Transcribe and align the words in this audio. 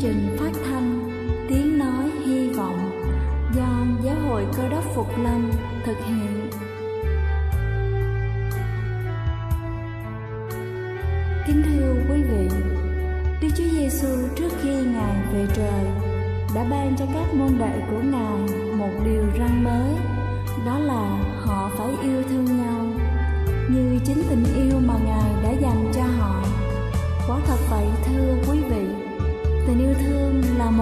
trình 0.00 0.36
phát 0.38 0.50
thanh 0.64 1.10
Tiếng 1.48 1.78
Nói 1.78 2.10
Hy 2.26 2.50
Vọng 2.50 2.90
do 3.56 3.86
Giáo 4.04 4.14
hội 4.28 4.46
Cơ 4.56 4.68
đốc 4.68 4.84
Phục 4.94 5.18
Lâm 5.18 5.50
thực 5.84 5.96
hiện. 6.06 6.50
Kính 11.46 11.62
thưa 11.64 11.94
quý 12.10 12.22
vị, 12.22 12.48
Đức 13.40 13.48
Chúa 13.56 13.68
Giêsu 13.78 14.08
trước 14.36 14.48
khi 14.62 14.70
Ngài 14.70 15.16
về 15.32 15.46
trời 15.54 15.84
đã 16.54 16.64
ban 16.70 16.96
cho 16.98 17.04
các 17.14 17.34
môn 17.34 17.58
đệ 17.58 17.80
của 17.90 18.02
Ngài 18.02 18.58
một 18.76 19.00
điều 19.04 19.24
răn 19.38 19.64
mới, 19.64 19.92
đó 20.66 20.78
là 20.78 21.34
họ 21.44 21.70
phải 21.78 21.88
yêu 22.02 22.22
thương 22.30 22.49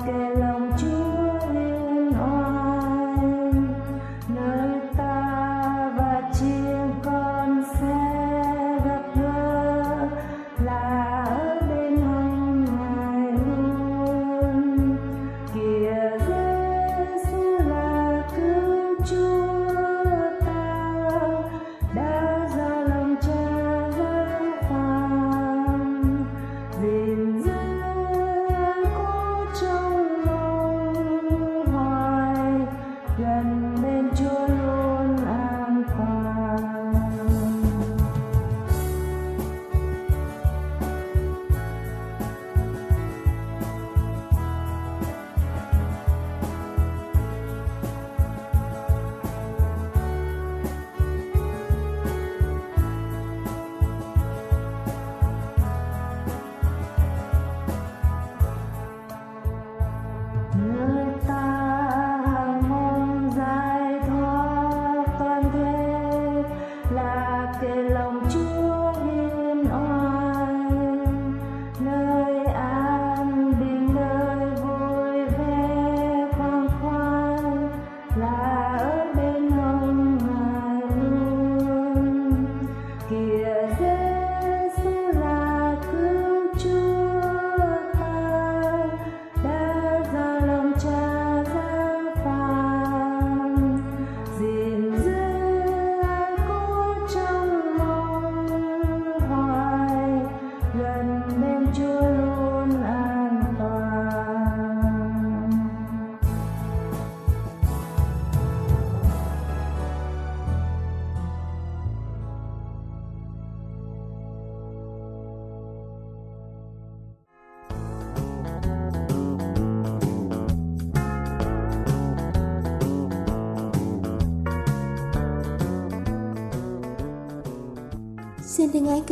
Là 0.00 0.31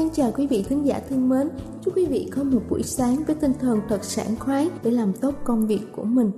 kính 0.01 0.11
chào 0.13 0.33
quý 0.37 0.47
vị 0.47 0.65
thính 0.69 0.87
giả 0.87 1.01
thân 1.09 1.29
mến. 1.29 1.49
Chúc 1.85 1.97
quý 1.97 2.07
vị 2.07 2.31
có 2.37 2.45
một 2.45 2.61
buổi 2.71 2.83
sáng 2.83 3.17
với 3.27 3.37
tinh 3.37 3.53
thần 3.61 3.81
thật 3.89 4.05
sảng 4.05 4.37
khoái 4.39 4.69
để 4.83 4.91
làm 4.91 5.13
tốt 5.21 5.35
công 5.45 5.67
việc 5.67 5.81
của 5.97 6.05
mình. 6.05 6.31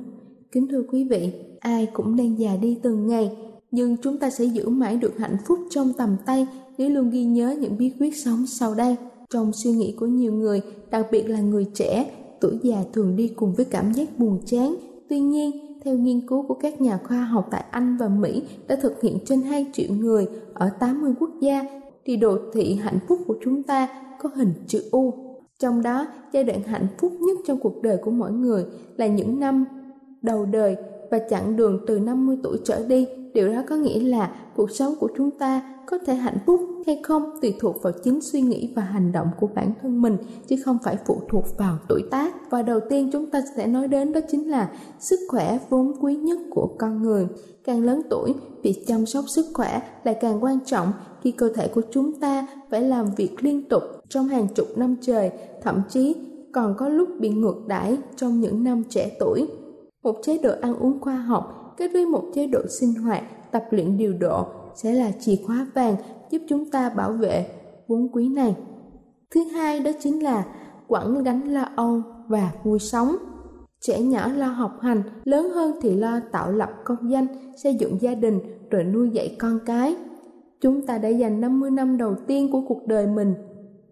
Kính 0.52 0.68
thưa 0.68 0.82
quý 0.92 1.04
vị, 1.04 1.32
ai 1.60 1.86
cũng 1.92 2.16
đang 2.16 2.38
già 2.38 2.56
đi 2.56 2.78
từng 2.82 3.06
ngày, 3.06 3.36
nhưng 3.70 3.96
chúng 3.96 4.18
ta 4.18 4.30
sẽ 4.30 4.44
giữ 4.44 4.68
mãi 4.68 4.96
được 4.96 5.18
hạnh 5.18 5.36
phúc 5.46 5.58
trong 5.70 5.92
tầm 5.92 6.16
tay 6.26 6.46
nếu 6.78 6.90
luôn 6.90 7.10
ghi 7.10 7.24
nhớ 7.24 7.56
những 7.60 7.78
bí 7.78 7.92
quyết 8.00 8.16
sống 8.16 8.46
sau 8.46 8.74
đây. 8.74 8.96
trong 9.30 9.52
suy 9.52 9.70
nghĩ 9.70 9.94
của 10.00 10.06
nhiều 10.06 10.32
người 10.32 10.60
đặc 10.90 11.06
biệt 11.10 11.30
là 11.30 11.40
người 11.40 11.66
trẻ 11.74 12.10
tuổi 12.40 12.58
già 12.62 12.84
thường 12.92 13.16
đi 13.16 13.28
cùng 13.28 13.54
với 13.54 13.64
cảm 13.64 13.92
giác 13.92 14.18
buồn 14.18 14.40
chán 14.46 14.76
tuy 15.08 15.20
nhiên 15.20 15.50
theo 15.84 15.96
nghiên 15.98 16.26
cứu 16.26 16.42
của 16.48 16.54
các 16.54 16.80
nhà 16.80 16.98
khoa 17.04 17.24
học 17.24 17.48
tại 17.50 17.64
Anh 17.70 17.96
và 18.00 18.08
Mỹ 18.08 18.42
đã 18.68 18.76
thực 18.76 19.02
hiện 19.02 19.18
trên 19.26 19.42
2 19.42 19.66
triệu 19.72 19.94
người 19.94 20.26
ở 20.54 20.70
80 20.80 21.12
quốc 21.20 21.30
gia 21.40 21.81
thì 22.04 22.16
đồ 22.16 22.38
thị 22.52 22.74
hạnh 22.74 22.98
phúc 23.08 23.18
của 23.26 23.36
chúng 23.44 23.62
ta 23.62 23.88
có 24.20 24.30
hình 24.34 24.52
chữ 24.66 24.82
U. 24.90 25.14
Trong 25.58 25.82
đó, 25.82 26.06
giai 26.32 26.44
đoạn 26.44 26.62
hạnh 26.62 26.86
phúc 26.98 27.12
nhất 27.20 27.38
trong 27.46 27.60
cuộc 27.60 27.82
đời 27.82 27.96
của 27.96 28.10
mỗi 28.10 28.32
người 28.32 28.64
là 28.96 29.06
những 29.06 29.40
năm 29.40 29.64
đầu 30.22 30.44
đời 30.44 30.76
và 31.12 31.18
chặng 31.30 31.56
đường 31.56 31.80
từ 31.86 31.98
50 31.98 32.36
tuổi 32.42 32.58
trở 32.64 32.86
đi. 32.86 33.06
Điều 33.34 33.48
đó 33.48 33.62
có 33.68 33.76
nghĩa 33.76 34.00
là 34.00 34.34
cuộc 34.56 34.70
sống 34.70 34.94
của 35.00 35.08
chúng 35.16 35.30
ta 35.30 35.74
có 35.86 35.98
thể 35.98 36.14
hạnh 36.14 36.38
phúc 36.46 36.60
hay 36.86 37.00
không 37.02 37.30
tùy 37.42 37.54
thuộc 37.60 37.82
vào 37.82 37.92
chính 38.04 38.20
suy 38.20 38.40
nghĩ 38.40 38.72
và 38.76 38.82
hành 38.82 39.12
động 39.12 39.26
của 39.40 39.48
bản 39.54 39.72
thân 39.82 40.02
mình 40.02 40.16
chứ 40.48 40.56
không 40.64 40.78
phải 40.84 40.96
phụ 41.06 41.20
thuộc 41.28 41.44
vào 41.58 41.78
tuổi 41.88 42.02
tác. 42.10 42.50
Và 42.50 42.62
đầu 42.62 42.80
tiên 42.90 43.10
chúng 43.12 43.30
ta 43.30 43.42
sẽ 43.56 43.66
nói 43.66 43.88
đến 43.88 44.12
đó 44.12 44.20
chính 44.30 44.50
là 44.50 44.70
sức 44.98 45.20
khỏe 45.28 45.58
vốn 45.70 45.92
quý 46.00 46.16
nhất 46.16 46.38
của 46.50 46.68
con 46.78 47.02
người. 47.02 47.26
Càng 47.64 47.84
lớn 47.84 48.02
tuổi, 48.10 48.34
việc 48.62 48.84
chăm 48.86 49.06
sóc 49.06 49.24
sức 49.28 49.46
khỏe 49.54 49.82
lại 50.04 50.16
càng 50.20 50.44
quan 50.44 50.58
trọng 50.66 50.92
khi 51.22 51.30
cơ 51.30 51.52
thể 51.54 51.68
của 51.68 51.82
chúng 51.92 52.20
ta 52.20 52.46
phải 52.70 52.82
làm 52.82 53.06
việc 53.16 53.44
liên 53.44 53.68
tục 53.68 53.82
trong 54.08 54.28
hàng 54.28 54.48
chục 54.54 54.66
năm 54.76 54.96
trời, 55.00 55.30
thậm 55.62 55.82
chí 55.88 56.14
còn 56.52 56.74
có 56.78 56.88
lúc 56.88 57.08
bị 57.20 57.28
ngược 57.28 57.56
đãi 57.66 57.96
trong 58.16 58.40
những 58.40 58.64
năm 58.64 58.82
trẻ 58.88 59.16
tuổi. 59.20 59.46
Một 60.02 60.16
chế 60.22 60.38
độ 60.38 60.50
ăn 60.60 60.76
uống 60.76 61.00
khoa 61.00 61.16
học 61.16 61.74
kết 61.76 61.90
với 61.92 62.06
một 62.06 62.24
chế 62.34 62.46
độ 62.46 62.60
sinh 62.80 62.94
hoạt, 62.94 63.22
tập 63.52 63.64
luyện 63.70 63.96
điều 63.96 64.12
độ 64.12 64.46
sẽ 64.74 64.92
là 64.92 65.10
chìa 65.20 65.36
khóa 65.46 65.66
vàng 65.74 65.96
giúp 66.30 66.42
chúng 66.48 66.70
ta 66.70 66.88
bảo 66.88 67.12
vệ 67.12 67.46
vốn 67.88 68.08
quý 68.12 68.28
này. 68.28 68.56
Thứ 69.30 69.44
hai 69.44 69.80
đó 69.80 69.90
chính 70.00 70.22
là 70.22 70.44
quẳng 70.88 71.24
gánh 71.24 71.52
lo 71.52 71.64
âu 71.76 72.02
và 72.28 72.52
vui 72.64 72.78
sống. 72.78 73.16
Trẻ 73.80 74.02
nhỏ 74.02 74.28
lo 74.32 74.46
học 74.46 74.78
hành, 74.80 75.02
lớn 75.24 75.50
hơn 75.50 75.74
thì 75.82 75.96
lo 75.96 76.20
tạo 76.32 76.52
lập 76.52 76.70
công 76.84 77.10
danh, 77.10 77.26
xây 77.62 77.74
dựng 77.74 78.00
gia 78.00 78.14
đình 78.14 78.40
rồi 78.70 78.84
nuôi 78.84 79.10
dạy 79.10 79.36
con 79.38 79.58
cái. 79.66 79.96
Chúng 80.60 80.86
ta 80.86 80.98
đã 80.98 81.08
dành 81.08 81.40
50 81.40 81.70
năm 81.70 81.98
đầu 81.98 82.14
tiên 82.26 82.52
của 82.52 82.60
cuộc 82.68 82.86
đời 82.86 83.06
mình 83.06 83.34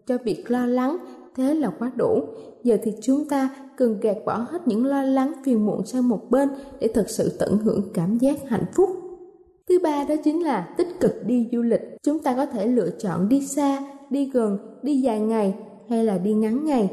cho 0.06 0.18
việc 0.24 0.50
lo 0.50 0.66
lắng, 0.66 0.96
thế 1.37 1.55
là 1.55 1.71
quá 1.79 1.93
đủ. 1.97 2.21
Giờ 2.65 2.79
thì 2.82 2.93
chúng 3.03 3.29
ta 3.29 3.50
cần 3.77 4.00
gạt 4.00 4.17
bỏ 4.27 4.47
hết 4.50 4.69
những 4.69 4.87
lo 4.87 5.03
lắng 5.03 5.32
phiền 5.44 5.67
muộn 5.67 5.87
sang 5.87 6.09
một 6.09 6.31
bên 6.31 6.49
để 6.81 6.88
thật 6.94 7.11
sự 7.11 7.32
tận 7.38 7.59
hưởng 7.59 7.82
cảm 7.94 8.19
giác 8.19 8.49
hạnh 8.49 8.65
phúc. 8.75 8.91
Thứ 9.69 9.79
ba 9.82 10.05
đó 10.09 10.15
chính 10.25 10.44
là 10.44 10.75
tích 10.77 10.88
cực 11.00 11.27
đi 11.27 11.49
du 11.53 11.62
lịch. 11.62 11.81
Chúng 12.03 12.19
ta 12.19 12.37
có 12.37 12.47
thể 12.47 12.67
lựa 12.67 12.91
chọn 12.91 13.29
đi 13.29 13.47
xa, 13.47 13.82
đi 14.11 14.31
gần, 14.32 14.59
đi 14.82 15.00
dài 15.00 15.21
ngày 15.21 15.55
hay 15.88 16.05
là 16.05 16.19
đi 16.19 16.35
ngắn 16.35 16.65
ngày 16.65 16.91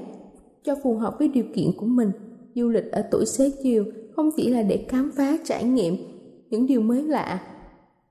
cho 0.64 0.76
phù 0.84 0.96
hợp 0.96 1.16
với 1.20 1.28
điều 1.28 1.46
kiện 1.56 1.72
của 1.78 1.86
mình. 1.86 2.12
Du 2.56 2.70
lịch 2.70 2.92
ở 2.92 3.02
tuổi 3.12 3.26
xế 3.26 3.52
chiều 3.64 3.86
không 4.16 4.30
chỉ 4.36 4.50
là 4.50 4.62
để 4.62 4.86
khám 4.90 5.12
phá 5.18 5.38
trải 5.46 5.64
nghiệm 5.64 5.96
những 6.50 6.68
điều 6.68 6.82
mới 6.82 7.04
lạ 7.04 7.42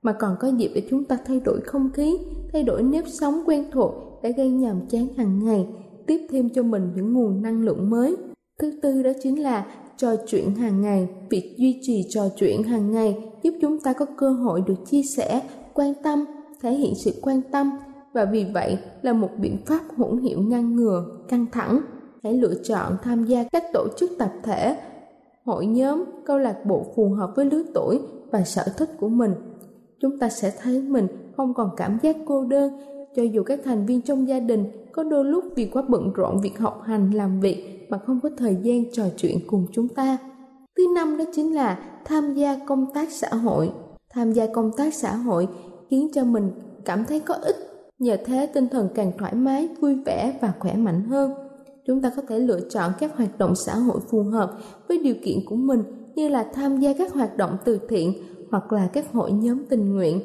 mà 0.01 0.13
còn 0.13 0.35
có 0.39 0.47
dịp 0.47 0.71
để 0.75 0.87
chúng 0.89 1.03
ta 1.03 1.17
thay 1.25 1.39
đổi 1.39 1.61
không 1.61 1.89
khí, 1.93 2.17
thay 2.53 2.63
đổi 2.63 2.83
nếp 2.83 3.03
sống 3.07 3.41
quen 3.45 3.65
thuộc 3.71 3.93
để 4.23 4.31
gây 4.31 4.49
nhàm 4.49 4.81
chán 4.89 5.07
hàng 5.17 5.45
ngày, 5.45 5.67
tiếp 6.07 6.27
thêm 6.29 6.49
cho 6.49 6.63
mình 6.63 6.91
những 6.95 7.13
nguồn 7.13 7.41
năng 7.41 7.61
lượng 7.61 7.89
mới. 7.89 8.15
Thứ 8.59 8.79
tư 8.81 9.03
đó 9.03 9.11
chính 9.23 9.43
là 9.43 9.65
trò 9.97 10.15
chuyện 10.27 10.55
hàng 10.55 10.81
ngày. 10.81 11.07
Việc 11.29 11.55
duy 11.57 11.79
trì 11.81 12.03
trò 12.09 12.21
chuyện 12.35 12.63
hàng 12.63 12.91
ngày 12.91 13.17
giúp 13.43 13.53
chúng 13.61 13.79
ta 13.79 13.93
có 13.93 14.05
cơ 14.17 14.29
hội 14.29 14.61
được 14.67 14.75
chia 14.85 15.03
sẻ, 15.03 15.41
quan 15.73 15.93
tâm, 16.03 16.25
thể 16.61 16.73
hiện 16.73 16.93
sự 16.95 17.11
quan 17.21 17.41
tâm 17.51 17.71
và 18.13 18.25
vì 18.25 18.45
vậy 18.53 18.77
là 19.01 19.13
một 19.13 19.29
biện 19.37 19.57
pháp 19.65 19.81
hữu 19.97 20.15
hiệu 20.15 20.41
ngăn 20.41 20.75
ngừa 20.75 21.05
căng 21.29 21.45
thẳng. 21.51 21.81
Hãy 22.23 22.33
lựa 22.33 22.53
chọn 22.63 22.97
tham 23.03 23.25
gia 23.25 23.43
các 23.51 23.63
tổ 23.73 23.87
chức 23.97 24.11
tập 24.19 24.31
thể, 24.43 24.77
hội 25.45 25.65
nhóm, 25.65 26.03
câu 26.25 26.37
lạc 26.37 26.65
bộ 26.65 26.85
phù 26.95 27.09
hợp 27.09 27.33
với 27.35 27.45
lứa 27.45 27.63
tuổi 27.73 27.99
và 28.31 28.43
sở 28.43 28.63
thích 28.77 28.89
của 28.99 29.09
mình. 29.09 29.31
Chúng 29.99 30.19
ta 30.19 30.29
sẽ 30.29 30.53
thấy 30.61 30.81
mình 30.81 31.07
không 31.37 31.53
còn 31.53 31.69
cảm 31.77 31.97
giác 32.03 32.15
cô 32.25 32.45
đơn 32.45 32.71
cho 33.17 33.23
dù 33.23 33.43
các 33.43 33.59
thành 33.65 33.85
viên 33.85 34.01
trong 34.01 34.27
gia 34.27 34.39
đình 34.39 34.65
có 34.91 35.03
đôi 35.03 35.25
lúc 35.25 35.43
vì 35.55 35.65
quá 35.65 35.83
bận 35.87 36.13
rộn 36.13 36.41
việc 36.41 36.59
học 36.59 36.81
hành, 36.85 37.11
làm 37.11 37.39
việc 37.39 37.87
mà 37.89 37.97
không 37.97 38.19
có 38.23 38.29
thời 38.37 38.57
gian 38.61 38.83
trò 38.93 39.03
chuyện 39.17 39.39
cùng 39.47 39.65
chúng 39.71 39.87
ta. 39.87 40.17
Thứ 40.77 40.83
năm 40.95 41.17
đó 41.17 41.25
chính 41.33 41.55
là 41.55 41.79
tham 42.05 42.33
gia 42.33 42.55
công 42.67 42.85
tác 42.93 43.11
xã 43.11 43.29
hội. 43.29 43.71
Tham 44.09 44.31
gia 44.31 44.47
công 44.53 44.71
tác 44.77 44.93
xã 44.93 45.15
hội 45.15 45.47
khiến 45.89 46.09
cho 46.13 46.23
mình 46.23 46.51
cảm 46.85 47.05
thấy 47.05 47.19
có 47.19 47.33
ích, 47.33 47.55
nhờ 47.99 48.17
thế 48.25 48.49
tinh 48.53 48.67
thần 48.71 48.89
càng 48.95 49.11
thoải 49.17 49.35
mái, 49.35 49.69
vui 49.81 49.95
vẻ 50.05 50.37
và 50.41 50.53
khỏe 50.59 50.75
mạnh 50.75 51.01
hơn. 51.01 51.31
Chúng 51.87 52.01
ta 52.01 52.11
có 52.15 52.21
thể 52.27 52.39
lựa 52.39 52.59
chọn 52.69 52.91
các 52.99 53.17
hoạt 53.17 53.37
động 53.37 53.55
xã 53.55 53.75
hội 53.75 53.99
phù 54.09 54.23
hợp 54.23 54.51
với 54.87 54.97
điều 54.97 55.15
kiện 55.23 55.37
của 55.45 55.55
mình, 55.55 55.83
như 56.15 56.29
là 56.29 56.51
tham 56.53 56.79
gia 56.79 56.93
các 56.93 57.13
hoạt 57.13 57.37
động 57.37 57.57
từ 57.65 57.79
thiện 57.89 58.13
hoặc 58.51 58.73
là 58.73 58.89
các 58.93 59.11
hội 59.11 59.31
nhóm 59.31 59.65
tình 59.69 59.95
nguyện 59.95 60.21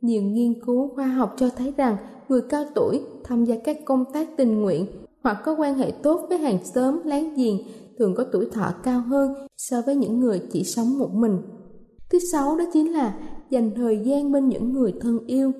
nhiều 0.00 0.22
nghiên 0.22 0.64
cứu 0.66 0.88
khoa 0.94 1.06
học 1.06 1.34
cho 1.38 1.50
thấy 1.56 1.74
rằng 1.76 1.96
người 2.28 2.42
cao 2.48 2.64
tuổi 2.74 3.00
tham 3.24 3.44
gia 3.44 3.56
các 3.64 3.76
công 3.84 4.04
tác 4.12 4.28
tình 4.36 4.62
nguyện 4.62 4.86
hoặc 5.22 5.38
có 5.44 5.54
quan 5.58 5.74
hệ 5.74 5.90
tốt 5.90 6.26
với 6.28 6.38
hàng 6.38 6.58
xóm 6.64 7.00
láng 7.04 7.34
giềng 7.36 7.58
thường 7.98 8.14
có 8.14 8.24
tuổi 8.32 8.46
thọ 8.52 8.72
cao 8.82 9.00
hơn 9.00 9.34
so 9.56 9.82
với 9.86 9.94
những 9.94 10.20
người 10.20 10.42
chỉ 10.52 10.64
sống 10.64 10.98
một 10.98 11.14
mình. 11.14 11.38
Thứ 12.10 12.18
sáu 12.32 12.58
đó 12.58 12.64
chính 12.72 12.92
là 12.92 13.18
dành 13.50 13.70
thời 13.76 13.98
gian 14.04 14.32
bên 14.32 14.48
những 14.48 14.72
người 14.72 14.94
thân 15.00 15.18
yêu. 15.26 15.52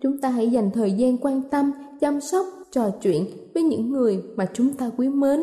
Chúng 0.00 0.20
ta 0.20 0.28
hãy 0.28 0.50
dành 0.50 0.70
thời 0.74 0.92
gian 0.92 1.18
quan 1.18 1.42
tâm, 1.50 1.72
chăm 2.00 2.20
sóc, 2.20 2.46
trò 2.72 2.90
chuyện 3.02 3.26
với 3.54 3.62
những 3.62 3.90
người 3.90 4.22
mà 4.36 4.46
chúng 4.54 4.72
ta 4.72 4.90
quý 4.96 5.08
mến. 5.08 5.40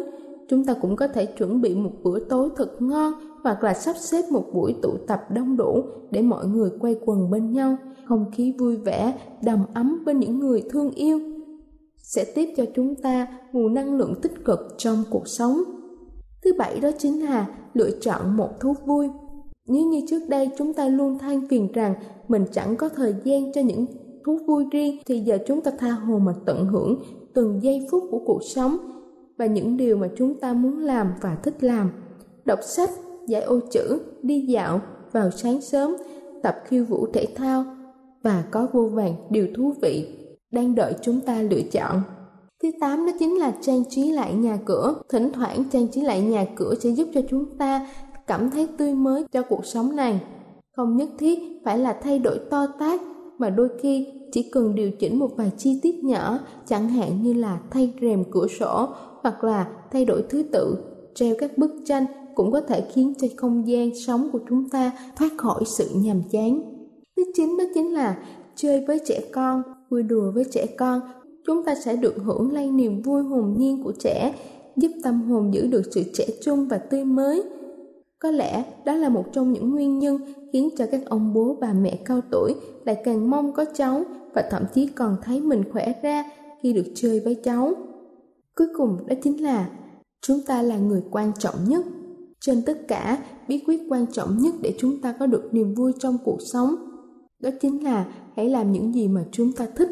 Chúng 0.50 0.66
ta 0.66 0.74
cũng 0.82 0.96
có 0.96 1.08
thể 1.08 1.26
chuẩn 1.26 1.62
bị 1.62 1.76
một 1.76 1.92
bữa 2.04 2.20
tối 2.20 2.50
thật 2.56 2.82
ngon 2.82 3.14
hoặc 3.44 3.64
là 3.64 3.74
sắp 3.74 3.96
xếp 3.98 4.22
một 4.32 4.44
buổi 4.54 4.76
tụ 4.82 4.90
tập 5.08 5.20
đông 5.30 5.58
đủ 5.58 5.84
để 6.12 6.22
mọi 6.22 6.46
người 6.46 6.70
quay 6.80 6.96
quần 7.06 7.30
bên 7.32 7.52
nhau. 7.52 7.78
Không 8.06 8.26
khí 8.32 8.54
vui 8.60 8.78
vẻ, 8.78 9.20
đầm 9.44 9.60
ấm 9.74 10.04
bên 10.06 10.20
những 10.20 10.40
người 10.40 10.64
thương 10.70 10.92
yêu 10.92 11.20
sẽ 11.98 12.26
tiếp 12.36 12.54
cho 12.58 12.66
chúng 12.76 12.96
ta 12.96 13.28
nguồn 13.54 13.74
năng 13.74 13.98
lượng 13.98 14.14
tích 14.22 14.46
cực 14.46 14.60
trong 14.78 15.04
cuộc 15.10 15.28
sống. 15.28 15.64
Thứ 16.44 16.54
bảy 16.58 16.80
đó 16.80 16.90
chính 16.98 17.26
là 17.26 17.48
lựa 17.74 17.90
chọn 18.02 18.38
một 18.38 18.50
thú 18.60 18.74
vui. 18.86 19.10
Nếu 19.68 19.86
như 19.86 20.02
trước 20.10 20.20
đây 20.30 20.50
chúng 20.58 20.74
ta 20.74 20.88
luôn 20.88 21.20
than 21.20 21.48
phiền 21.50 21.72
rằng 21.72 21.94
mình 22.28 22.46
chẳng 22.52 22.76
có 22.76 22.90
thời 22.90 23.16
gian 23.24 23.54
cho 23.54 23.62
những 23.62 23.86
thú 24.26 24.38
vui 24.48 24.66
riêng, 24.72 24.98
thì 25.06 25.20
giờ 25.20 25.38
chúng 25.48 25.62
ta 25.62 25.72
tha 25.80 25.92
hồ 25.92 26.20
mà 26.20 26.34
tận 26.46 26.66
hưởng 26.66 27.02
từng 27.34 27.60
giây 27.64 27.88
phút 27.92 28.04
của 28.12 28.20
cuộc 28.26 28.40
sống 28.56 28.78
và 29.38 29.46
những 29.46 29.78
điều 29.78 29.98
mà 29.98 30.08
chúng 30.18 30.40
ta 30.40 30.54
muốn 30.54 30.80
làm 30.80 31.14
và 31.22 31.36
thích 31.44 31.64
làm 31.64 31.92
đọc 32.46 32.60
sách, 32.62 32.90
giải 33.28 33.42
ô 33.42 33.60
chữ, 33.72 34.00
đi 34.22 34.42
dạo, 34.42 34.82
vào 35.12 35.32
sáng 35.32 35.62
sớm, 35.62 35.96
tập 36.44 36.56
khiêu 36.66 36.86
vũ 36.86 37.08
thể 37.14 37.28
thao 37.36 37.66
và 38.24 38.44
có 38.52 38.68
vô 38.74 38.90
vàng 38.94 39.16
điều 39.30 39.48
thú 39.56 39.74
vị 39.82 40.08
đang 40.52 40.76
đợi 40.76 40.94
chúng 41.02 41.22
ta 41.22 41.42
lựa 41.42 41.62
chọn. 41.72 42.02
Thứ 42.64 42.72
tám 42.80 43.06
đó 43.06 43.12
chính 43.20 43.40
là 43.40 43.54
trang 43.62 43.84
trí 43.90 44.12
lại 44.12 44.34
nhà 44.34 44.58
cửa. 44.66 44.96
Thỉnh 45.10 45.32
thoảng 45.34 45.64
trang 45.72 45.88
trí 45.88 46.02
lại 46.02 46.22
nhà 46.22 46.46
cửa 46.56 46.74
sẽ 46.80 46.90
giúp 46.90 47.08
cho 47.14 47.22
chúng 47.30 47.58
ta 47.58 47.88
cảm 48.28 48.50
thấy 48.50 48.68
tươi 48.78 48.94
mới 48.94 49.24
cho 49.32 49.42
cuộc 49.42 49.66
sống 49.66 49.96
này. 49.96 50.22
Không 50.76 50.98
nhất 50.98 51.10
thiết 51.20 51.40
phải 51.66 51.78
là 51.78 51.94
thay 52.04 52.20
đổi 52.20 52.40
to 52.50 52.68
tát, 52.80 53.02
mà 53.38 53.50
đôi 53.50 53.70
khi 53.82 54.08
chỉ 54.32 54.50
cần 54.52 54.76
điều 54.76 54.92
chỉnh 54.92 55.20
một 55.20 55.30
vài 55.36 55.52
chi 55.58 55.80
tiết 55.84 56.04
nhỏ, 56.04 56.40
chẳng 56.66 56.90
hạn 56.90 57.24
như 57.24 57.34
là 57.34 57.60
thay 57.70 57.94
rèm 58.02 58.24
cửa 58.32 58.48
sổ 58.60 58.88
hoặc 59.26 59.44
là 59.44 59.68
thay 59.92 60.06
đổi 60.06 60.24
thứ 60.30 60.44
tự, 60.52 60.78
treo 61.16 61.36
các 61.40 61.58
bức 61.58 61.72
tranh 61.86 62.06
cũng 62.36 62.52
có 62.52 62.62
thể 62.62 62.84
khiến 62.94 63.14
cho 63.22 63.28
không 63.36 63.68
gian 63.68 63.96
sống 63.96 64.30
của 64.32 64.40
chúng 64.50 64.70
ta 64.70 64.92
thoát 65.16 65.30
khỏi 65.38 65.64
sự 65.66 65.90
nhàm 65.96 66.22
chán. 66.32 66.62
Thứ 67.18 67.24
chín 67.36 67.58
đó 67.58 67.64
chính 67.74 67.94
là 67.94 68.18
chơi 68.56 68.86
với 68.88 69.00
trẻ 69.06 69.22
con, 69.32 69.62
vui 69.90 70.04
đùa 70.04 70.32
với 70.32 70.44
trẻ 70.52 70.66
con. 70.78 71.02
Chúng 71.48 71.64
ta 71.64 71.76
sẽ 71.76 71.96
được 71.96 72.16
hưởng 72.24 72.54
lây 72.54 72.72
niềm 72.72 73.02
vui 73.02 73.24
hồn 73.24 73.56
nhiên 73.58 73.84
của 73.84 73.92
trẻ, 74.00 74.36
giúp 74.76 74.92
tâm 75.04 75.22
hồn 75.22 75.54
giữ 75.54 75.68
được 75.68 75.82
sự 75.92 76.04
trẻ 76.14 76.26
trung 76.44 76.68
và 76.68 76.78
tươi 76.78 77.06
mới. 77.06 77.44
Có 78.20 78.32
lẽ 78.32 78.64
đó 78.86 78.94
là 78.96 79.10
một 79.10 79.26
trong 79.34 79.54
những 79.54 79.72
nguyên 79.72 80.00
nhân 80.00 80.18
khiến 80.54 80.70
cho 80.78 80.86
các 80.92 81.02
ông 81.06 81.34
bố, 81.34 81.58
bà 81.62 81.74
mẹ 81.74 82.00
cao 82.06 82.22
tuổi 82.32 82.54
lại 82.86 83.02
càng 83.06 83.30
mong 83.30 83.54
có 83.54 83.66
cháu 83.74 84.04
và 84.34 84.44
thậm 84.52 84.64
chí 84.74 84.88
còn 84.88 85.16
thấy 85.24 85.42
mình 85.42 85.64
khỏe 85.72 85.94
ra 86.04 86.26
khi 86.62 86.74
được 86.74 86.86
chơi 86.96 87.20
với 87.20 87.36
cháu 87.36 87.74
cuối 88.56 88.68
cùng 88.78 88.98
đó 89.08 89.16
chính 89.24 89.44
là 89.44 89.70
chúng 90.22 90.40
ta 90.48 90.62
là 90.62 90.78
người 90.78 91.02
quan 91.12 91.32
trọng 91.40 91.56
nhất. 91.68 91.86
Trên 92.40 92.62
tất 92.66 92.88
cả, 92.88 93.24
bí 93.48 93.64
quyết 93.68 93.82
quan 93.90 94.06
trọng 94.12 94.38
nhất 94.38 94.56
để 94.62 94.76
chúng 94.78 95.02
ta 95.02 95.16
có 95.20 95.26
được 95.26 95.54
niềm 95.54 95.74
vui 95.74 95.92
trong 96.00 96.18
cuộc 96.26 96.38
sống, 96.54 96.76
đó 97.40 97.50
chính 97.62 97.84
là 97.84 98.06
hãy 98.36 98.50
làm 98.50 98.72
những 98.72 98.94
gì 98.94 99.08
mà 99.08 99.26
chúng 99.32 99.52
ta 99.52 99.68
thích, 99.76 99.90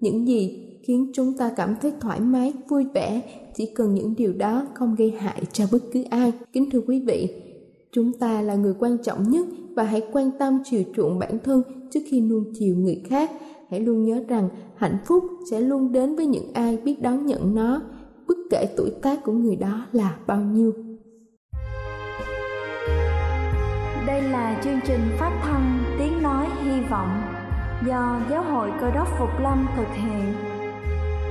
những 0.00 0.26
gì 0.26 0.62
khiến 0.86 1.10
chúng 1.14 1.36
ta 1.36 1.52
cảm 1.56 1.74
thấy 1.80 1.92
thoải 2.00 2.20
mái, 2.20 2.52
vui 2.68 2.84
vẻ. 2.94 3.22
Chỉ 3.56 3.66
cần 3.74 3.94
những 3.94 4.14
điều 4.16 4.32
đó 4.32 4.66
không 4.74 4.94
gây 4.98 5.10
hại 5.10 5.42
cho 5.52 5.64
bất 5.72 5.78
cứ 5.92 6.02
ai. 6.10 6.32
Kính 6.52 6.70
thưa 6.70 6.80
quý 6.86 7.02
vị, 7.06 7.28
chúng 7.92 8.12
ta 8.12 8.42
là 8.42 8.54
người 8.54 8.74
quan 8.78 8.98
trọng 9.02 9.30
nhất 9.30 9.46
và 9.74 9.82
hãy 9.82 10.02
quan 10.12 10.30
tâm 10.38 10.58
chiều 10.64 10.82
chuộng 10.96 11.18
bản 11.18 11.38
thân 11.44 11.62
trước 11.90 12.00
khi 12.06 12.20
nuông 12.20 12.44
chiều 12.58 12.76
người 12.76 13.02
khác. 13.04 13.30
Hãy 13.70 13.80
luôn 13.80 14.04
nhớ 14.04 14.24
rằng 14.28 14.48
hạnh 14.76 14.98
phúc 15.06 15.24
sẽ 15.50 15.60
luôn 15.60 15.92
đến 15.92 16.16
với 16.16 16.26
những 16.26 16.52
ai 16.52 16.76
biết 16.76 17.02
đón 17.02 17.26
nhận 17.26 17.54
nó 17.54 17.82
bất 18.28 18.36
kể 18.50 18.68
tuổi 18.76 18.92
tác 19.02 19.18
của 19.24 19.32
người 19.32 19.56
đó 19.56 19.86
là 19.92 20.16
bao 20.26 20.40
nhiêu. 20.40 20.72
Đây 24.06 24.22
là 24.22 24.60
chương 24.64 24.80
trình 24.86 25.00
phát 25.18 25.40
thanh 25.42 25.84
tiếng 25.98 26.22
nói 26.22 26.46
hy 26.64 26.80
vọng 26.90 27.22
do 27.86 28.20
giáo 28.30 28.42
hội 28.42 28.70
cơ 28.80 28.90
đốc 28.90 29.08
phục 29.18 29.40
lâm 29.40 29.66
thực 29.76 29.88
hiện. 29.94 30.34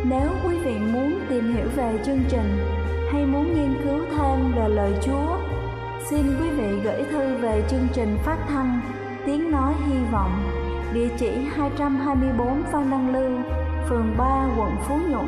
Nếu 0.09 0.29
quý 0.47 0.57
vị 0.59 0.77
muốn 0.93 1.19
tìm 1.29 1.53
hiểu 1.53 1.67
về 1.75 1.99
chương 2.05 2.23
trình 2.29 2.57
hay 3.11 3.25
muốn 3.25 3.53
nghiên 3.53 3.83
cứu 3.83 3.99
thêm 4.17 4.51
về 4.55 4.69
lời 4.69 4.93
chúa 5.05 5.37
xin 6.09 6.25
quý 6.41 6.49
vị 6.49 6.79
gửi 6.83 7.03
thư 7.11 7.37
về 7.37 7.63
chương 7.69 7.87
trình 7.93 8.17
phát 8.23 8.37
thanh 8.47 8.81
tiếng 9.25 9.51
nói 9.51 9.73
hy 9.87 9.97
vọng 10.11 10.31
địa 10.93 11.09
chỉ 11.17 11.31
224 11.55 12.63
Phan 12.71 12.91
Đăng 12.91 13.13
Lưu, 13.13 13.39
phường 13.89 14.15
3, 14.17 14.49
quận 14.57 14.71
Phú 14.87 14.95
Nhuận, 15.09 15.27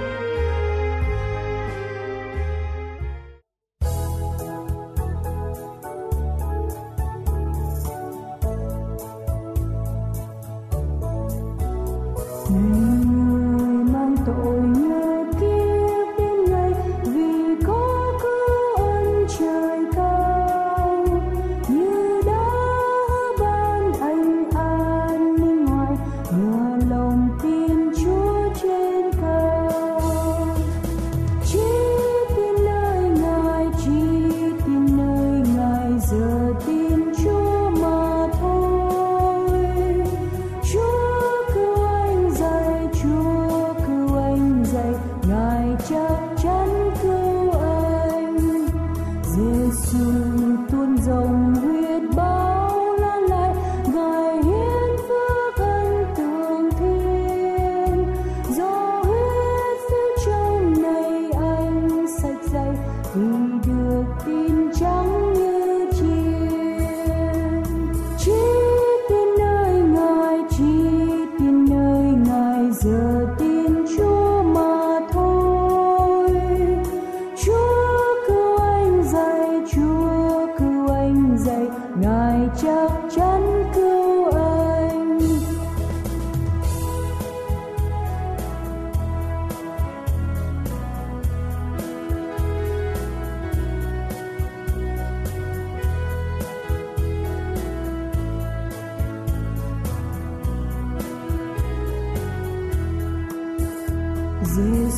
Kính 104.55 104.91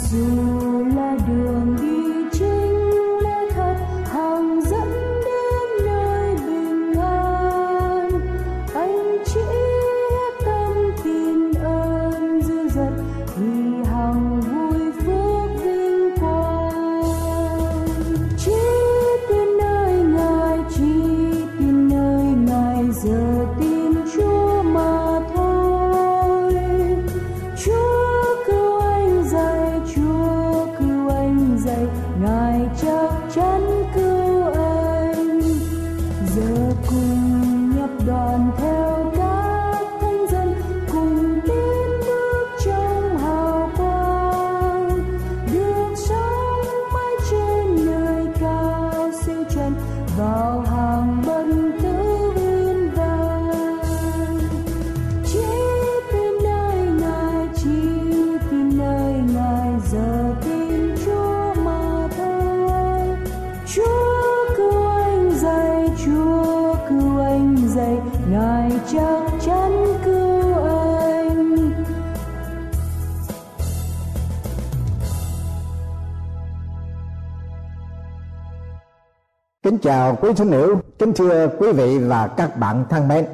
chào 79.83 80.17
quý 80.21 80.33
thính 80.33 80.51
hữu, 80.51 80.75
kính 80.99 81.13
thưa 81.13 81.47
quý 81.59 81.71
vị 81.71 81.99
và 81.99 82.27
các 82.27 82.59
bạn 82.59 82.85
thân 82.89 83.07
mến. 83.07 83.25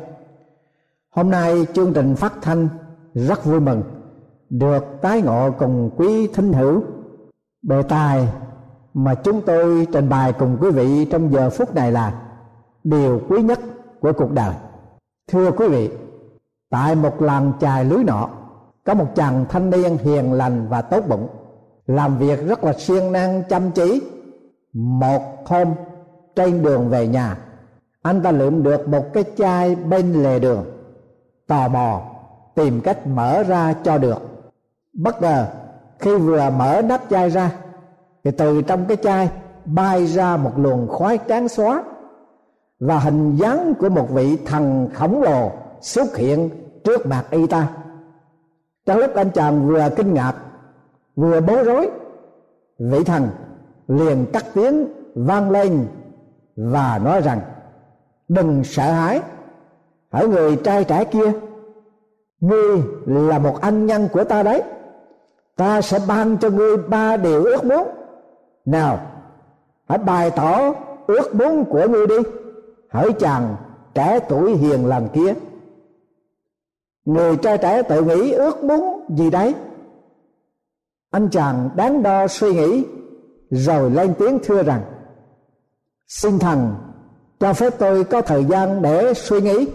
Hôm 1.10 1.30
nay 1.30 1.68
chương 1.74 1.94
trình 1.94 2.16
phát 2.16 2.34
thanh 2.42 2.68
rất 3.14 3.46
vui 3.46 3.60
mừng 3.60 3.84
được 4.50 4.84
tái 5.02 5.22
ngộ 5.22 5.52
cùng 5.60 5.90
quý 5.98 6.28
thính 6.28 6.54
hữu. 6.54 6.84
Đề 7.62 7.82
tài 7.82 8.28
mà 8.94 9.16
chúng 9.16 9.42
tôi 9.42 9.88
trình 9.94 10.10
bày 10.10 10.34
cùng 10.34 10.58
quý 10.62 10.72
vị 10.72 11.06
trong 11.06 11.32
giờ 11.32 11.50
phút 11.50 11.76
này 11.76 11.92
là 11.92 12.22
điều 12.84 13.22
quý 13.30 13.42
nhất 13.42 13.60
của 14.00 14.14
cuộc 14.14 14.32
đời. 14.32 14.54
Thưa 15.32 15.52
quý 15.52 15.68
vị, 15.68 15.90
tại 16.70 16.96
một 16.96 17.22
làng 17.22 17.52
chài 17.60 17.86
lưới 17.86 18.04
nọ 18.04 18.30
có 18.86 18.94
một 18.94 19.08
chàng 19.16 19.46
thanh 19.50 19.70
niên 19.70 19.98
hiền 19.98 20.34
lành 20.34 20.68
và 20.70 20.82
tốt 20.82 21.04
bụng 21.10 21.28
làm 21.88 22.18
việc 22.18 22.48
rất 22.48 22.64
là 22.64 22.74
siêng 22.74 23.12
năng 23.12 23.44
chăm 23.50 23.72
chỉ 23.72 24.02
một 24.74 25.22
hôm 25.46 25.68
trên 26.40 26.64
đường 26.64 26.90
về 26.90 27.08
nhà. 27.08 27.38
Anh 28.02 28.22
ta 28.22 28.32
lượm 28.32 28.64
được 28.64 28.88
một 28.88 29.14
cái 29.14 29.24
chai 29.38 29.76
bên 29.76 30.24
lề 30.24 30.40
đường, 30.40 30.66
tò 31.48 31.68
mò 31.68 32.02
tìm 32.56 32.82
cách 32.82 33.08
mở 33.08 33.44
ra 33.44 33.74
cho 33.84 33.98
được. 33.98 34.18
Bất 34.94 35.22
ngờ, 35.22 35.48
khi 36.00 36.16
vừa 36.16 36.50
mở 36.50 36.82
nắp 36.82 37.02
chai 37.10 37.30
ra, 37.30 37.52
thì 38.24 38.32
từ 38.32 38.62
trong 38.62 38.86
cái 38.86 38.98
chai 38.98 39.30
bay 39.66 40.06
ra 40.06 40.38
một 40.38 40.52
luồng 40.58 40.88
khói 40.88 41.20
trắng 41.28 41.48
xóa 41.48 41.84
và 42.80 43.00
hình 43.00 43.36
dáng 43.36 43.74
của 43.80 43.90
một 43.90 44.10
vị 44.10 44.38
thần 44.46 44.90
khổng 44.94 45.24
lồ 45.24 45.52
xuất 45.82 46.18
hiện 46.18 46.50
trước 46.84 47.06
mặt 47.06 47.26
y 47.32 47.48
ta. 47.48 47.68
Trong 48.86 48.98
lúc 48.98 49.16
anh 49.16 49.30
chàng 49.32 49.68
vừa 49.68 49.90
kinh 49.96 50.14
ngạc, 50.14 50.34
vừa 51.16 51.42
bối 51.42 51.64
rối, 51.64 51.90
vị 52.80 53.04
thần 53.04 53.28
liền 53.88 54.26
cắt 54.34 54.46
tiếng 54.54 54.86
vang 55.16 55.52
lên 55.52 55.88
và 56.60 57.00
nói 57.04 57.22
rằng, 57.22 57.42
đừng 58.28 58.64
sợ 58.64 58.92
hãi. 58.92 59.22
Hỡi 60.12 60.28
người 60.28 60.56
trai 60.56 60.84
trẻ 60.84 61.04
kia, 61.04 61.32
ngươi 62.40 62.82
là 63.06 63.40
một 63.40 63.62
anh 63.62 63.86
nhân 63.86 64.08
của 64.12 64.24
ta 64.24 64.44
đấy. 64.44 64.64
Ta 65.56 65.82
sẽ 65.82 66.00
ban 66.08 66.38
cho 66.38 66.50
ngươi 66.50 66.78
ba 66.78 67.18
điều 67.18 67.44
ước 67.44 67.64
muốn. 67.64 67.88
Nào, 68.66 69.00
hãy 69.90 69.98
bày 69.98 70.32
tỏ 70.32 70.74
ước 71.08 71.36
muốn 71.36 71.66
của 71.66 71.88
ngươi 71.88 72.08
đi. 72.08 72.16
Hỡi 72.90 73.14
chàng 73.14 73.56
trẻ 73.94 74.20
tuổi 74.30 74.56
hiền 74.56 74.86
lành 74.86 75.08
kia. 75.14 75.34
Người 77.06 77.38
trai 77.38 77.58
trẻ 77.58 77.84
tự 77.84 78.04
nghĩ 78.04 78.32
ước 78.32 78.64
muốn 78.64 79.06
gì 79.18 79.30
đấy? 79.30 79.56
Anh 81.12 81.30
chàng 81.30 81.70
đáng 81.76 82.04
đo 82.04 82.28
suy 82.28 82.54
nghĩ, 82.54 82.86
rồi 83.50 83.92
lên 83.92 84.14
tiếng 84.20 84.40
thưa 84.44 84.64
rằng 84.64 84.82
xin 86.10 86.40
thần, 86.40 86.76
cho 87.40 87.54
phép 87.54 87.74
tôi 87.80 88.04
có 88.04 88.22
thời 88.22 88.46
gian 88.46 88.82
để 88.82 89.14
suy 89.14 89.42
nghĩ. 89.42 89.68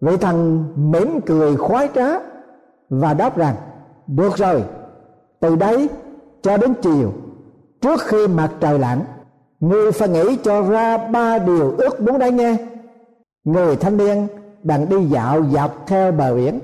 Vị 0.00 0.16
thần 0.16 0.64
mỉm 0.76 1.20
cười 1.26 1.56
khoái 1.56 1.88
trá 1.94 2.08
và 2.90 3.14
đáp 3.14 3.36
rằng, 3.36 3.54
được 4.06 4.36
rồi, 4.36 4.64
từ 5.40 5.56
đấy 5.56 5.88
cho 6.42 6.56
đến 6.56 6.74
chiều, 6.82 7.12
trước 7.80 8.00
khi 8.00 8.26
mặt 8.26 8.50
trời 8.60 8.78
lặn 8.78 9.00
người 9.60 9.92
phải 9.92 10.08
nghĩ 10.08 10.38
cho 10.42 10.62
ra 10.62 10.98
ba 10.98 11.38
điều 11.38 11.74
ước 11.78 12.00
muốn 12.00 12.18
đấy 12.18 12.32
nghe. 12.32 12.56
Người 13.44 13.76
thanh 13.76 13.96
niên 13.96 14.26
đang 14.62 14.88
đi 14.88 15.04
dạo 15.04 15.44
dọc 15.52 15.86
theo 15.86 16.12
bờ 16.12 16.34
biển, 16.34 16.60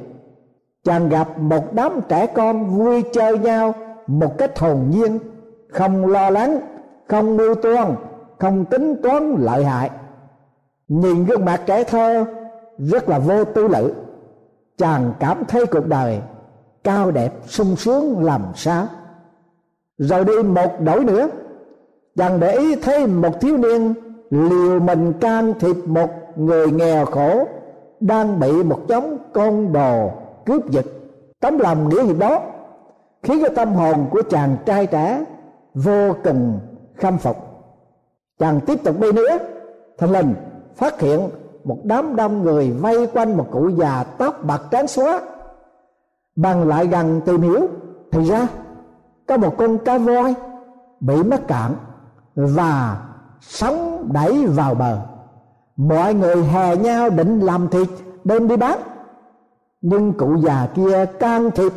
chàng 0.84 1.08
gặp 1.08 1.38
một 1.38 1.74
đám 1.74 2.00
trẻ 2.08 2.26
con 2.26 2.78
vui 2.78 3.02
chơi 3.12 3.38
nhau 3.38 3.74
một 4.06 4.38
cách 4.38 4.58
hồn 4.58 4.90
nhiên, 4.90 5.18
không 5.68 6.06
lo 6.06 6.30
lắng, 6.30 6.60
không 7.08 7.36
mưu 7.36 7.54
toan 7.54 7.94
không 8.44 8.64
tính 8.64 8.96
toán 9.02 9.36
lợi 9.38 9.64
hại. 9.64 9.90
Nhìn 10.88 11.24
gương 11.24 11.44
mặt 11.44 11.60
trẻ 11.66 11.84
thơ, 11.84 12.24
rất 12.78 13.08
là 13.08 13.18
vô 13.18 13.44
tư 13.44 13.68
lự. 13.68 13.92
Chàng 14.78 15.12
cảm 15.20 15.44
thấy 15.44 15.66
cuộc 15.66 15.86
đời 15.86 16.20
cao 16.84 17.10
đẹp, 17.10 17.32
sung 17.46 17.76
sướng, 17.76 18.24
làm 18.24 18.42
sao? 18.54 18.86
Rồi 19.98 20.24
đi 20.24 20.42
một 20.42 20.80
đổi 20.80 21.04
nữa. 21.04 21.28
Chàng 22.16 22.40
để 22.40 22.52
ý 22.52 22.76
thấy 22.76 23.06
một 23.06 23.40
thiếu 23.40 23.56
niên 23.56 23.94
liều 24.30 24.80
mình 24.80 25.12
can 25.20 25.54
thiệp 25.60 25.76
một 25.86 26.10
người 26.36 26.70
nghèo 26.70 27.06
khổ 27.06 27.48
đang 28.00 28.40
bị 28.40 28.62
một 28.62 28.80
nhóm 28.88 29.04
con 29.32 29.72
đồ 29.72 30.10
cướp 30.46 30.70
giật. 30.70 30.84
Tấm 31.40 31.58
lòng 31.58 31.88
nghĩa 31.88 32.04
gì 32.04 32.14
đó 32.14 32.42
khiến 33.22 33.42
cho 33.42 33.48
tâm 33.56 33.74
hồn 33.74 34.06
của 34.10 34.22
chàng 34.30 34.56
trai 34.66 34.86
trẻ 34.86 35.24
vô 35.74 36.14
cùng 36.24 36.60
khâm 36.96 37.18
phục 37.18 37.43
chàng 38.38 38.60
tiếp 38.60 38.84
tục 38.84 39.00
đi 39.00 39.12
nữa. 39.12 39.38
Thình 39.98 40.12
lình 40.12 40.34
phát 40.76 41.00
hiện 41.00 41.28
một 41.64 41.78
đám 41.84 42.16
đông 42.16 42.42
người 42.42 42.70
vây 42.70 43.06
quanh 43.06 43.36
một 43.36 43.46
cụ 43.52 43.68
già 43.68 44.04
tóc 44.18 44.44
bạc 44.44 44.62
trắng 44.70 44.86
xóa. 44.86 45.20
Bằng 46.36 46.68
lại 46.68 46.86
gần 46.86 47.20
tìm 47.24 47.40
hiểu, 47.40 47.66
thì 48.12 48.24
ra 48.24 48.48
có 49.26 49.36
một 49.36 49.54
con 49.58 49.78
cá 49.78 49.98
voi 49.98 50.34
bị 51.00 51.22
mắc 51.22 51.40
cạn 51.48 51.74
và 52.34 53.02
sống 53.40 54.08
đẩy 54.12 54.46
vào 54.46 54.74
bờ. 54.74 54.98
Mọi 55.76 56.14
người 56.14 56.44
hè 56.44 56.76
nhau 56.76 57.10
định 57.10 57.40
làm 57.40 57.68
thịt, 57.68 57.88
đem 58.24 58.48
đi 58.48 58.56
bán. 58.56 58.78
Nhưng 59.80 60.12
cụ 60.12 60.36
già 60.36 60.68
kia 60.74 61.06
can 61.20 61.50
thiệp 61.50 61.72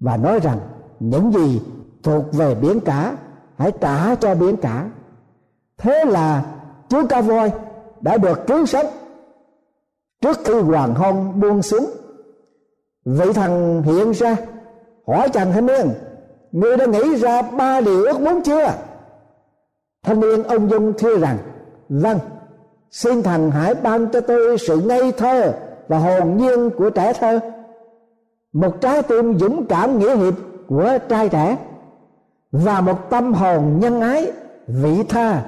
và 0.00 0.16
nói 0.16 0.40
rằng, 0.40 0.58
những 1.00 1.32
gì 1.32 1.62
thuộc 2.02 2.24
về 2.32 2.54
biển 2.54 2.80
cả, 2.80 3.16
hãy 3.56 3.72
trả 3.80 4.14
cho 4.14 4.34
biển 4.34 4.56
cả 4.56 4.86
thế 5.82 6.04
là 6.04 6.44
chú 6.88 7.06
cá 7.06 7.20
voi 7.20 7.52
đã 8.00 8.16
được 8.16 8.46
cứu 8.46 8.66
sống 8.66 8.86
trước 10.20 10.38
khi 10.44 10.54
hoàng 10.54 10.94
hôn 10.94 11.40
buông 11.40 11.62
xuống. 11.62 11.86
Vị 13.04 13.32
thần 13.32 13.82
hiện 13.82 14.12
ra, 14.12 14.36
hỏi 15.06 15.28
chàng 15.28 15.52
thanh 15.52 15.66
niên 15.66 15.90
ngươi 16.52 16.76
đã 16.76 16.86
nghĩ 16.86 17.16
ra 17.16 17.42
ba 17.42 17.80
điều 17.80 18.04
ước 18.04 18.20
muốn 18.20 18.42
chưa? 18.42 18.74
Thanh 20.02 20.20
niên 20.20 20.42
ông 20.42 20.70
dung 20.70 20.92
thưa 20.98 21.18
rằng 21.18 21.38
vâng 21.88 22.18
xin 22.90 23.22
thần 23.22 23.50
hãy 23.50 23.74
ban 23.74 24.06
cho 24.12 24.20
tôi 24.20 24.58
sự 24.58 24.80
ngây 24.80 25.12
thơ 25.12 25.52
và 25.88 25.98
hồn 25.98 26.36
nhiên 26.36 26.70
của 26.70 26.90
trẻ 26.90 27.12
thơ, 27.12 27.40
một 28.52 28.80
trái 28.80 29.02
tim 29.02 29.38
dũng 29.38 29.66
cảm 29.66 29.98
nghĩa 29.98 30.16
hiệp 30.16 30.34
của 30.68 30.98
trai 31.08 31.28
trẻ 31.28 31.56
và 32.52 32.80
một 32.80 33.10
tâm 33.10 33.34
hồn 33.34 33.78
nhân 33.80 34.00
ái 34.00 34.32
vị 34.66 35.02
tha 35.08 35.42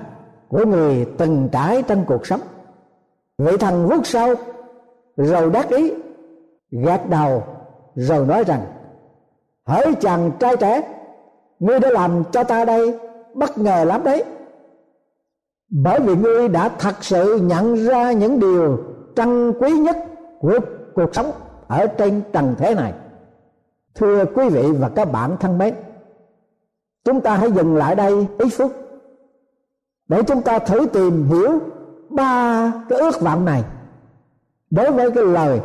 của 0.54 0.64
người 0.66 1.06
từng 1.18 1.48
trải 1.52 1.82
trong 1.82 2.04
cuộc 2.06 2.26
sống. 2.26 2.40
Vị 3.38 3.56
thần 3.56 3.88
vuốt 3.88 4.06
sâu 4.06 4.34
rồi 5.16 5.50
đắc 5.50 5.68
ý, 5.68 5.92
gạt 6.70 7.08
đầu 7.08 7.42
rồi 7.94 8.26
nói 8.26 8.44
rằng, 8.44 8.60
hỡi 9.66 9.94
chàng 10.00 10.30
trai 10.38 10.56
trẻ, 10.56 10.82
ngươi 11.58 11.80
đã 11.80 11.90
làm 11.90 12.22
cho 12.32 12.44
ta 12.44 12.64
đây 12.64 12.98
bất 13.34 13.58
ngờ 13.58 13.84
lắm 13.84 14.04
đấy. 14.04 14.24
Bởi 15.70 16.00
vì 16.00 16.16
ngươi 16.16 16.48
đã 16.48 16.68
thật 16.78 16.94
sự 17.00 17.38
nhận 17.42 17.74
ra 17.74 18.12
những 18.12 18.40
điều 18.40 18.78
trân 19.16 19.52
quý 19.60 19.72
nhất 19.72 19.96
của 20.40 20.58
cuộc 20.94 21.14
sống 21.14 21.30
ở 21.66 21.86
trên 21.86 22.22
trần 22.32 22.54
thế 22.58 22.74
này. 22.74 22.92
Thưa 23.94 24.24
quý 24.24 24.48
vị 24.48 24.72
và 24.80 24.88
các 24.88 25.12
bạn 25.12 25.36
thân 25.40 25.58
mến, 25.58 25.74
chúng 27.04 27.20
ta 27.20 27.36
hãy 27.36 27.52
dừng 27.52 27.76
lại 27.76 27.94
đây 27.94 28.26
ít 28.38 28.48
phút 28.52 28.83
để 30.08 30.22
chúng 30.22 30.42
ta 30.42 30.58
thử 30.58 30.86
tìm 30.86 31.26
hiểu 31.28 31.58
ba 32.08 32.72
cái 32.88 32.98
ước 32.98 33.20
vọng 33.20 33.44
này. 33.44 33.64
Đối 34.70 34.90
với 34.90 35.10
cái 35.10 35.24
lời 35.24 35.60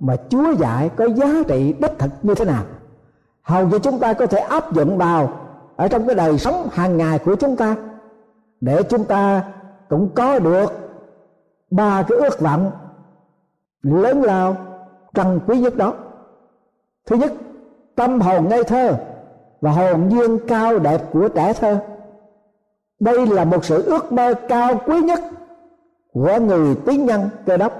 mà 0.00 0.16
Chúa 0.28 0.52
dạy 0.52 0.90
có 0.96 1.04
giá 1.04 1.26
trị 1.48 1.74
đích 1.80 1.98
thực 1.98 2.10
như 2.22 2.34
thế 2.34 2.44
nào. 2.44 2.62
Hầu 3.42 3.66
như 3.66 3.78
chúng 3.78 3.98
ta 3.98 4.12
có 4.12 4.26
thể 4.26 4.38
áp 4.38 4.72
dụng 4.72 4.98
vào 4.98 5.32
ở 5.76 5.88
trong 5.88 6.06
cái 6.06 6.14
đời 6.14 6.38
sống 6.38 6.68
hàng 6.72 6.96
ngày 6.96 7.18
của 7.18 7.36
chúng 7.36 7.56
ta. 7.56 7.76
Để 8.60 8.82
chúng 8.82 9.04
ta 9.04 9.42
cũng 9.88 10.10
có 10.14 10.38
được 10.38 10.72
ba 11.70 12.02
cái 12.02 12.18
ước 12.18 12.40
vọng 12.40 12.70
lớn 13.82 14.22
lao, 14.22 14.56
trân 15.14 15.40
quý 15.46 15.58
nhất 15.58 15.76
đó. 15.76 15.94
Thứ 17.06 17.16
nhất, 17.16 17.32
tâm 17.94 18.20
hồn 18.20 18.48
ngây 18.48 18.64
thơ 18.64 18.96
và 19.60 19.70
hồn 19.70 20.08
nhiên 20.08 20.38
cao 20.48 20.78
đẹp 20.78 21.02
của 21.12 21.28
trẻ 21.28 21.52
thơ 21.52 21.78
đây 23.00 23.26
là 23.26 23.44
một 23.44 23.64
sự 23.64 23.82
ước 23.82 24.12
mơ 24.12 24.34
cao 24.48 24.80
quý 24.86 25.00
nhất 25.00 25.20
của 26.12 26.38
người 26.40 26.74
tín 26.86 27.06
nhân 27.06 27.20
cơ 27.46 27.56
đốc, 27.56 27.72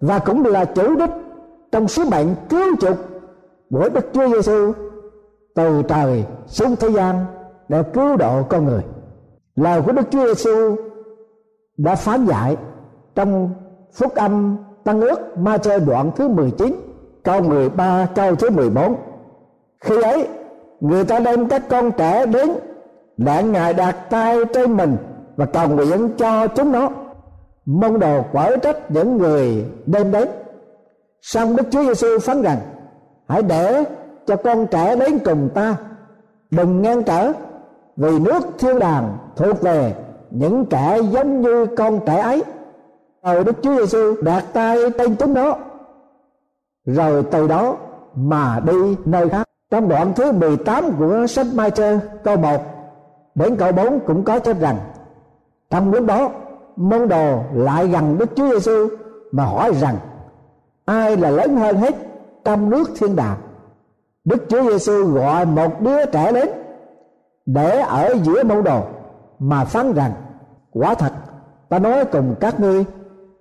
và 0.00 0.18
cũng 0.18 0.44
là 0.44 0.64
chủ 0.64 0.96
đích 0.96 1.10
trong 1.72 1.88
sứ 1.88 2.04
mệnh 2.10 2.26
cứu 2.48 2.76
chuộc 2.80 2.96
của 3.70 3.88
Đức 3.88 4.06
Chúa 4.12 4.28
Giêsu 4.28 4.72
từ 5.54 5.82
trời 5.88 6.24
xuống 6.46 6.76
thế 6.76 6.88
gian 6.90 7.26
để 7.68 7.82
cứu 7.94 8.16
độ 8.16 8.42
con 8.48 8.64
người. 8.64 8.82
Lời 9.56 9.82
của 9.82 9.92
Đức 9.92 10.06
Chúa 10.10 10.26
Giêsu 10.26 10.76
đã 11.76 11.94
phán 11.94 12.26
dạy 12.26 12.56
trong 13.14 13.50
phúc 13.92 14.14
âm 14.14 14.56
Tăng 14.88 15.00
ước 15.00 15.38
ma 15.38 15.58
chơ 15.58 15.78
đoạn 15.78 16.10
thứ 16.16 16.28
19 16.28 16.74
câu 17.22 17.42
13 17.42 18.08
câu 18.14 18.34
thứ 18.34 18.50
14 18.50 18.96
khi 19.80 20.02
ấy, 20.02 20.28
người 20.80 21.04
ta 21.04 21.18
đem 21.20 21.48
các 21.48 21.62
con 21.68 21.90
trẻ 21.92 22.26
đến 22.26 22.50
để 23.18 23.42
ngài 23.42 23.74
đặt 23.74 23.96
tay 24.10 24.38
trên 24.54 24.76
mình 24.76 24.96
và 25.36 25.46
cầu 25.46 25.68
nguyện 25.68 26.10
cho 26.18 26.46
chúng 26.46 26.72
nó. 26.72 26.90
Mong 27.66 27.98
đồ 27.98 28.22
quở 28.32 28.56
trách 28.56 28.90
những 28.90 29.16
người 29.16 29.64
đêm 29.86 30.12
đến 30.12 30.28
song 31.22 31.56
đức 31.56 31.62
chúa 31.70 31.82
giêsu 31.82 32.18
phán 32.18 32.42
rằng, 32.42 32.58
hãy 33.28 33.42
để 33.42 33.84
cho 34.26 34.36
con 34.36 34.66
trẻ 34.66 34.96
đến 34.96 35.18
cùng 35.18 35.48
ta. 35.54 35.76
Đừng 36.50 36.82
ngăn 36.82 37.02
trở, 37.02 37.32
vì 37.96 38.18
nước 38.18 38.42
thiên 38.58 38.78
đàng 38.78 39.18
thuộc 39.36 39.62
về 39.62 39.94
những 40.30 40.66
kẻ 40.66 40.98
giống 41.10 41.40
như 41.40 41.66
con 41.66 42.00
trẻ 42.06 42.20
ấy. 42.20 42.42
Rồi 43.24 43.44
đức 43.44 43.56
chúa 43.62 43.76
giêsu 43.76 44.22
đặt 44.22 44.44
tay 44.52 44.78
trên 44.98 45.16
chúng 45.16 45.34
nó. 45.34 45.56
Rồi 46.86 47.24
từ 47.30 47.48
đó 47.48 47.76
mà 48.14 48.60
đi 48.60 48.96
nơi 49.04 49.28
khác. 49.28 49.44
Trong 49.70 49.88
đoạn 49.88 50.12
thứ 50.16 50.32
18 50.32 50.84
của 50.98 51.26
sách 51.26 51.46
Mai 51.54 51.70
Trơ 51.70 51.98
câu 52.24 52.36
1 52.36 52.77
đến 53.38 53.56
câu 53.56 53.72
4 53.72 54.00
cũng 54.06 54.24
có 54.24 54.38
cho 54.38 54.52
rằng, 54.52 54.76
trong 55.70 55.92
lúc 55.92 56.06
đó, 56.06 56.30
môn 56.76 57.08
đồ 57.08 57.42
lại 57.54 57.88
gần 57.88 58.18
Đức 58.18 58.30
Chúa 58.36 58.48
Giêsu 58.48 58.88
mà 59.32 59.44
hỏi 59.44 59.72
rằng, 59.74 59.96
ai 60.84 61.16
là 61.16 61.30
lớn 61.30 61.56
hơn 61.56 61.76
hết 61.76 61.94
trong 62.44 62.70
nước 62.70 62.90
thiên 62.98 63.16
đàng? 63.16 63.36
Đức 64.24 64.44
Chúa 64.48 64.70
Giêsu 64.70 65.06
gọi 65.06 65.46
một 65.46 65.80
đứa 65.80 66.06
trẻ 66.06 66.32
đến 66.32 66.48
để 67.46 67.80
ở 67.80 68.14
giữa 68.22 68.44
môn 68.44 68.64
đồ 68.64 68.82
mà 69.38 69.64
phán 69.64 69.92
rằng, 69.92 70.12
quả 70.70 70.94
thật, 70.94 71.12
ta 71.68 71.78
nói 71.78 72.04
cùng 72.04 72.34
các 72.40 72.60
ngươi, 72.60 72.84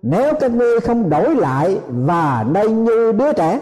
nếu 0.01 0.33
các 0.39 0.51
ngươi 0.51 0.79
không 0.79 1.09
đổi 1.09 1.35
lại 1.35 1.79
và 1.87 2.45
nay 2.49 2.69
như 2.69 3.11
đứa 3.11 3.33
trẻ, 3.33 3.59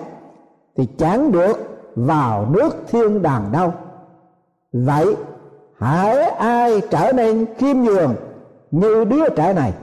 thì 0.77 0.87
chẳng 0.97 1.31
được 1.31 1.57
vào 1.95 2.45
nước 2.49 2.75
thiên 2.87 3.21
đàng 3.21 3.51
đâu. 3.51 3.73
Vậy 4.73 5.15
hãy 5.79 6.29
ai 6.29 6.81
trở 6.89 7.11
nên 7.11 7.45
khiêm 7.57 7.77
nhường 7.77 8.15
như 8.71 9.05
đứa 9.05 9.29
trẻ 9.29 9.53
này 9.53 9.73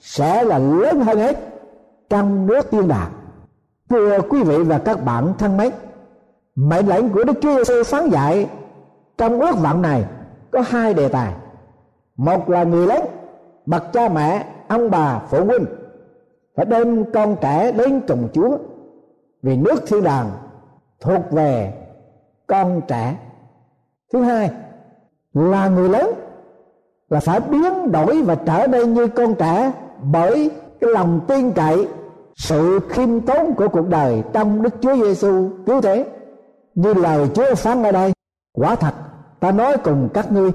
sẽ 0.00 0.44
là 0.44 0.58
lớn 0.58 1.00
hơn 1.00 1.18
hết 1.18 1.36
trong 2.10 2.46
nước 2.46 2.70
tiên 2.70 2.88
đàng 2.88 3.12
thưa 3.92 4.20
quý 4.20 4.42
vị 4.42 4.62
và 4.62 4.78
các 4.78 5.04
bạn 5.04 5.32
thân 5.38 5.56
mến, 5.56 5.72
mệnh 6.54 6.86
lệnh 6.86 7.08
của 7.08 7.24
đức 7.24 7.32
chúa 7.42 7.64
giêsu 7.64 7.82
phán 7.84 8.10
dạy 8.10 8.50
trong 9.18 9.40
ước 9.40 9.56
vọng 9.62 9.82
này 9.82 10.04
có 10.50 10.60
hai 10.66 10.94
đề 10.94 11.08
tài. 11.08 11.34
Một 12.16 12.50
là 12.50 12.64
người 12.64 12.86
lớn, 12.86 13.00
bậc 13.66 13.92
cha 13.92 14.08
mẹ, 14.08 14.46
ông 14.68 14.90
bà, 14.90 15.18
phụ 15.18 15.44
huynh 15.44 15.64
phải 16.56 16.66
đem 16.66 17.12
con 17.12 17.36
trẻ 17.40 17.72
đến 17.72 18.00
cùng 18.08 18.28
chúa 18.32 18.58
vì 19.42 19.56
nước 19.56 19.82
thiên 19.86 20.04
đàng 20.04 20.30
thuộc 21.00 21.30
về 21.30 21.72
con 22.46 22.80
trẻ. 22.88 23.16
Thứ 24.12 24.22
hai 24.22 24.50
là 25.34 25.68
người 25.68 25.88
lớn, 25.88 26.10
là 27.08 27.20
phải 27.20 27.40
biến 27.40 27.92
đổi 27.92 28.22
và 28.22 28.34
trở 28.34 28.66
nên 28.66 28.94
như 28.94 29.06
con 29.06 29.34
trẻ 29.34 29.72
bởi 30.02 30.50
cái 30.80 30.90
lòng 30.90 31.20
tin 31.28 31.52
cậy, 31.52 31.88
sự 32.36 32.80
khiêm 32.88 33.20
tốn 33.20 33.54
của 33.54 33.68
cuộc 33.68 33.88
đời 33.88 34.22
trong 34.32 34.62
Đức 34.62 34.74
Chúa 34.80 34.96
Giêsu 34.96 35.48
cứu 35.66 35.80
thế, 35.80 36.06
như 36.74 36.94
lời 36.94 37.28
Chúa 37.34 37.54
phán 37.54 37.82
ở 37.82 37.92
đây, 37.92 38.12
quả 38.52 38.74
thật, 38.74 38.94
ta 39.40 39.52
nói 39.52 39.76
cùng 39.84 40.08
các 40.14 40.32
ngươi, 40.32 40.50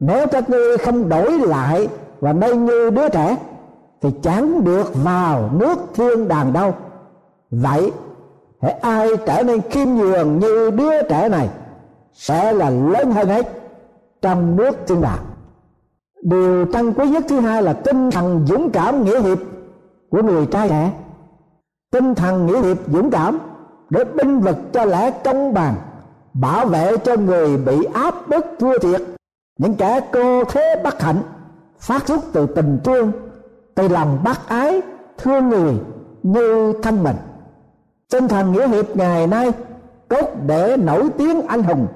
nếu 0.00 0.26
các 0.26 0.50
ngươi 0.50 0.78
không 0.78 1.08
đổi 1.08 1.38
lại 1.38 1.88
và 2.20 2.32
nên 2.32 2.64
như 2.64 2.90
đứa 2.90 3.08
trẻ, 3.08 3.36
thì 4.02 4.08
chẳng 4.22 4.64
được 4.64 5.04
vào 5.04 5.50
nước 5.52 5.78
thiên 5.94 6.28
đàng 6.28 6.52
đâu. 6.52 6.74
Vậy 7.50 7.92
hãy 8.62 8.72
ai 8.72 9.08
trở 9.26 9.42
nên 9.42 9.60
khiêm 9.60 9.88
nhường 9.88 10.38
như 10.38 10.70
đứa 10.70 11.02
trẻ 11.02 11.28
này, 11.28 11.48
sẽ 12.12 12.52
là 12.52 12.70
lớn 12.70 13.10
hơn 13.12 13.28
hết 13.28 13.52
trong 14.22 14.56
nước 14.56 14.76
thiên 14.86 15.00
đàng 15.00 15.24
điều 16.22 16.66
trân 16.72 16.92
quý 16.92 17.08
nhất 17.08 17.24
thứ 17.28 17.40
hai 17.40 17.62
là 17.62 17.72
tinh 17.72 18.10
thần 18.10 18.46
dũng 18.46 18.70
cảm 18.70 19.04
nghĩa 19.04 19.20
hiệp 19.20 19.38
của 20.10 20.22
người 20.22 20.46
trai 20.46 20.68
trẻ. 20.68 20.92
Tinh 21.90 22.14
thần 22.14 22.46
nghĩa 22.46 22.62
hiệp 22.62 22.76
dũng 22.86 23.10
cảm 23.10 23.38
để 23.90 24.04
binh 24.04 24.40
vực 24.40 24.56
cho 24.72 24.84
lẽ 24.84 25.10
công 25.10 25.54
bằng, 25.54 25.74
bảo 26.34 26.66
vệ 26.66 26.96
cho 26.96 27.16
người 27.16 27.56
bị 27.56 27.84
áp 27.84 28.28
bức 28.28 28.46
thua 28.58 28.78
thiệt. 28.78 29.02
Những 29.58 29.74
kẻ 29.74 30.00
cô 30.12 30.44
thế 30.44 30.80
bất 30.84 31.02
hạnh 31.02 31.22
phát 31.78 32.08
xuất 32.08 32.20
từ 32.32 32.46
tình 32.46 32.78
thương, 32.84 33.12
từ 33.74 33.88
lòng 33.88 34.18
bác 34.24 34.48
ái, 34.48 34.80
thương 35.18 35.48
người 35.48 35.74
như 36.22 36.72
thân 36.82 37.02
mình. 37.02 37.16
Tinh 38.12 38.28
thần 38.28 38.52
nghĩa 38.52 38.68
hiệp 38.68 38.96
ngày 38.96 39.26
nay 39.26 39.52
cốt 40.08 40.30
để 40.46 40.76
nổi 40.76 41.08
tiếng 41.18 41.46
anh 41.46 41.62
hùng 41.62 41.86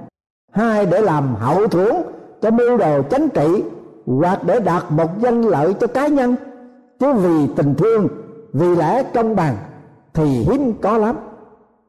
hai 0.53 0.87
để 0.87 1.01
làm 1.01 1.35
hậu 1.35 1.67
thuẫn 1.67 1.97
cho 2.43 2.51
mưu 2.51 2.77
đồ 2.77 3.03
chính 3.03 3.29
trị, 3.29 3.65
hoặc 4.07 4.45
để 4.47 4.61
đạt 4.61 4.83
một 4.89 5.19
danh 5.21 5.43
lợi 5.43 5.75
cho 5.75 5.87
cá 5.87 6.07
nhân. 6.07 6.37
Chứ 7.01 7.13
vì 7.13 7.47
tình 7.57 7.75
thương, 7.75 8.09
vì 8.53 8.77
lẽ 8.77 9.03
công 9.15 9.37
bằng, 9.37 9.57
thì 10.15 10.25
hiếm 10.25 10.73
có 10.83 10.99
lắm. 10.99 11.17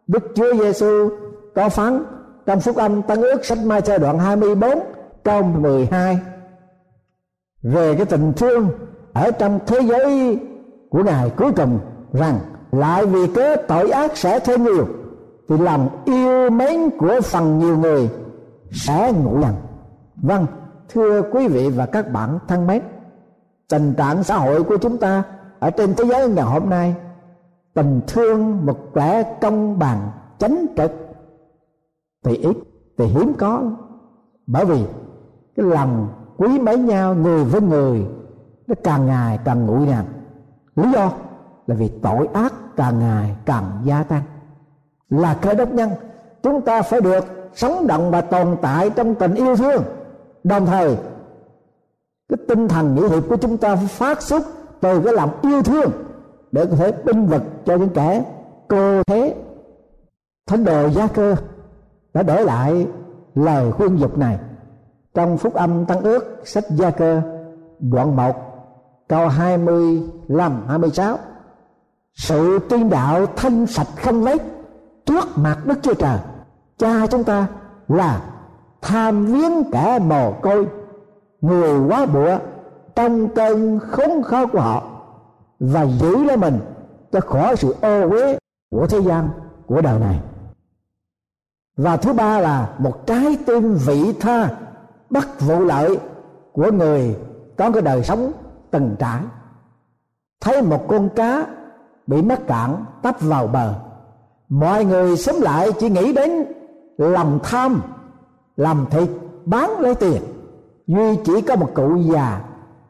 Đức 0.07 0.31
Chúa 0.35 0.53
Giêsu 0.53 1.09
có 1.55 1.69
phán 1.69 2.03
trong 2.45 2.59
phúc 2.59 2.75
âm 2.75 3.01
Tân 3.01 3.21
ước 3.21 3.45
sách 3.45 3.57
Mai 3.65 3.81
Thơ 3.81 3.97
đoạn 3.97 4.19
24 4.19 4.79
câu 5.23 5.43
12 5.43 6.19
về 7.63 7.95
cái 7.95 8.05
tình 8.05 8.33
thương 8.33 8.69
ở 9.13 9.31
trong 9.31 9.59
thế 9.67 9.79
giới 9.81 10.39
của 10.89 11.03
ngài 11.03 11.29
cuối 11.29 11.51
cùng, 11.55 11.79
rằng 12.13 12.39
lại 12.71 13.05
vì 13.05 13.27
cớ 13.27 13.55
tội 13.55 13.89
ác 13.89 14.17
sẽ 14.17 14.39
thêm 14.39 14.63
nhiều, 14.63 14.87
thì 15.49 15.57
lòng 15.57 15.89
yêu 16.05 16.49
mến 16.49 16.89
của 16.97 17.21
phần 17.21 17.59
nhiều 17.59 17.77
người 17.77 18.09
sẽ 18.73 19.13
ngủ 19.13 19.41
dần 19.41 19.55
vâng 20.15 20.45
thưa 20.89 21.21
quý 21.31 21.47
vị 21.47 21.69
và 21.69 21.85
các 21.85 22.11
bạn 22.11 22.39
thân 22.47 22.67
mến, 22.67 22.81
tình 23.69 23.93
trạng 23.93 24.23
xã 24.23 24.37
hội 24.37 24.63
của 24.63 24.77
chúng 24.77 24.97
ta 24.97 25.23
ở 25.59 25.69
trên 25.69 25.93
thế 25.95 26.03
giới 26.05 26.29
ngày 26.29 26.45
hôm 26.45 26.69
nay, 26.69 26.95
tình 27.73 28.01
thương 28.07 28.65
một 28.65 28.79
vẻ 28.93 29.37
công 29.41 29.79
bằng, 29.79 30.11
chánh 30.37 30.65
trực, 30.77 30.91
thì 32.23 32.35
ít, 32.35 32.57
thì 32.97 33.05
hiếm 33.05 33.33
có. 33.37 33.71
Bởi 34.47 34.65
vì 34.65 34.85
cái 35.55 35.65
lòng 35.65 36.07
quý 36.37 36.59
mến 36.59 36.85
nhau, 36.85 37.15
người 37.15 37.43
với 37.43 37.61
người, 37.61 38.05
nó 38.67 38.75
càng 38.83 39.05
ngày 39.05 39.39
càng 39.45 39.65
nguội 39.65 39.85
nặng 39.85 40.05
lý 40.75 40.91
do 40.91 41.11
là 41.67 41.75
vì 41.75 41.91
tội 42.01 42.27
ác 42.33 42.53
càng 42.75 42.99
ngày 42.99 43.35
càng 43.45 43.81
gia 43.83 44.03
tăng. 44.03 44.23
Là 45.09 45.33
cơ 45.33 45.53
đốc 45.53 45.71
nhân, 45.71 45.89
chúng 46.43 46.61
ta 46.61 46.81
phải 46.81 47.01
được 47.01 47.42
sống 47.55 47.87
động 47.87 48.11
và 48.11 48.21
tồn 48.21 48.57
tại 48.61 48.89
trong 48.89 49.15
tình 49.15 49.35
yêu 49.35 49.55
thương. 49.55 49.83
Đồng 50.43 50.65
thời, 50.65 50.97
cái 52.29 52.37
tinh 52.47 52.67
thần 52.67 52.95
nghĩa 52.95 53.09
hiệp 53.09 53.23
của 53.29 53.37
chúng 53.37 53.57
ta 53.57 53.75
phát 53.75 54.21
xuất 54.21 54.43
từ 54.81 55.01
cái 55.01 55.13
lòng 55.13 55.29
yêu 55.41 55.63
thương 55.63 55.91
để 56.51 56.65
có 56.65 56.75
thể 56.75 56.91
binh 56.91 57.25
vực 57.25 57.41
cho 57.65 57.75
những 57.75 57.89
kẻ 57.89 58.23
cô 58.67 59.03
thế. 59.03 59.35
Thánh 60.47 60.63
đồ 60.63 60.89
gia 60.89 61.07
cơ 61.07 61.35
đã 62.13 62.23
để 62.23 62.43
lại 62.43 62.87
lời 63.35 63.71
khuyên 63.71 63.95
dục 63.95 64.17
này. 64.17 64.39
Trong 65.13 65.37
phúc 65.37 65.53
âm 65.53 65.85
tăng 65.85 66.01
ước, 66.01 66.41
sách 66.45 66.63
gia 66.69 66.89
cơ, 66.89 67.21
đoạn 67.79 68.15
1 68.15 68.35
câu 69.07 69.27
25 69.27 70.63
26 70.67 71.17
sự 72.15 72.59
tiên 72.69 72.89
đạo 72.89 73.25
thanh 73.35 73.67
sạch 73.67 73.87
không 74.03 74.23
lấy 74.23 74.37
trước 75.05 75.25
mặt 75.35 75.57
Đức 75.65 75.79
Chúa 75.81 75.93
Trời 75.93 76.17
cha 76.83 77.07
chúng 77.07 77.23
ta 77.23 77.47
là 77.87 78.21
tham 78.81 79.25
viếng 79.25 79.71
kẻ 79.71 79.99
mồ 79.99 80.31
côi, 80.31 80.67
người 81.41 81.79
quá 81.87 82.05
bụa, 82.05 82.37
trong 82.95 83.29
cơn 83.29 83.79
khốn 83.79 84.23
khó 84.23 84.45
của 84.45 84.59
họ, 84.59 84.83
và 85.59 85.85
giữ 85.85 86.23
lấy 86.23 86.37
mình 86.37 86.59
cho 87.11 87.19
khỏi 87.19 87.55
sự 87.55 87.75
ô 87.81 88.09
uế 88.09 88.37
của 88.71 88.87
thế 88.87 89.01
gian 89.01 89.29
của 89.65 89.81
đời 89.81 89.99
này. 89.99 90.19
Và 91.77 91.97
thứ 91.97 92.13
ba 92.13 92.39
là 92.39 92.69
một 92.77 93.07
trái 93.07 93.37
tim 93.45 93.73
vị 93.73 94.13
tha 94.19 94.49
bất 95.09 95.41
vụ 95.41 95.59
lợi 95.59 95.99
của 96.51 96.71
người 96.71 97.15
có 97.57 97.71
cái 97.71 97.81
đời 97.81 98.03
sống 98.03 98.31
từng 98.71 98.95
trải. 98.99 99.21
Thấy 100.41 100.61
một 100.61 100.87
con 100.87 101.09
cá 101.09 101.45
bị 102.07 102.21
mắc 102.21 102.39
cạn 102.47 102.85
tấp 103.01 103.15
vào 103.19 103.47
bờ, 103.47 103.73
mọi 104.49 104.85
người 104.85 105.17
sống 105.17 105.35
lại 105.41 105.71
chỉ 105.79 105.89
nghĩ 105.89 106.13
đến 106.13 106.45
lòng 106.97 107.39
tham, 107.43 107.81
làm 108.57 108.85
thịt, 108.89 109.09
bán 109.45 109.79
lấy 109.79 109.95
tiền. 109.95 110.21
Duy 110.87 111.17
chỉ 111.25 111.41
có 111.41 111.55
một 111.55 111.71
cụ 111.73 111.97
già 111.97 112.41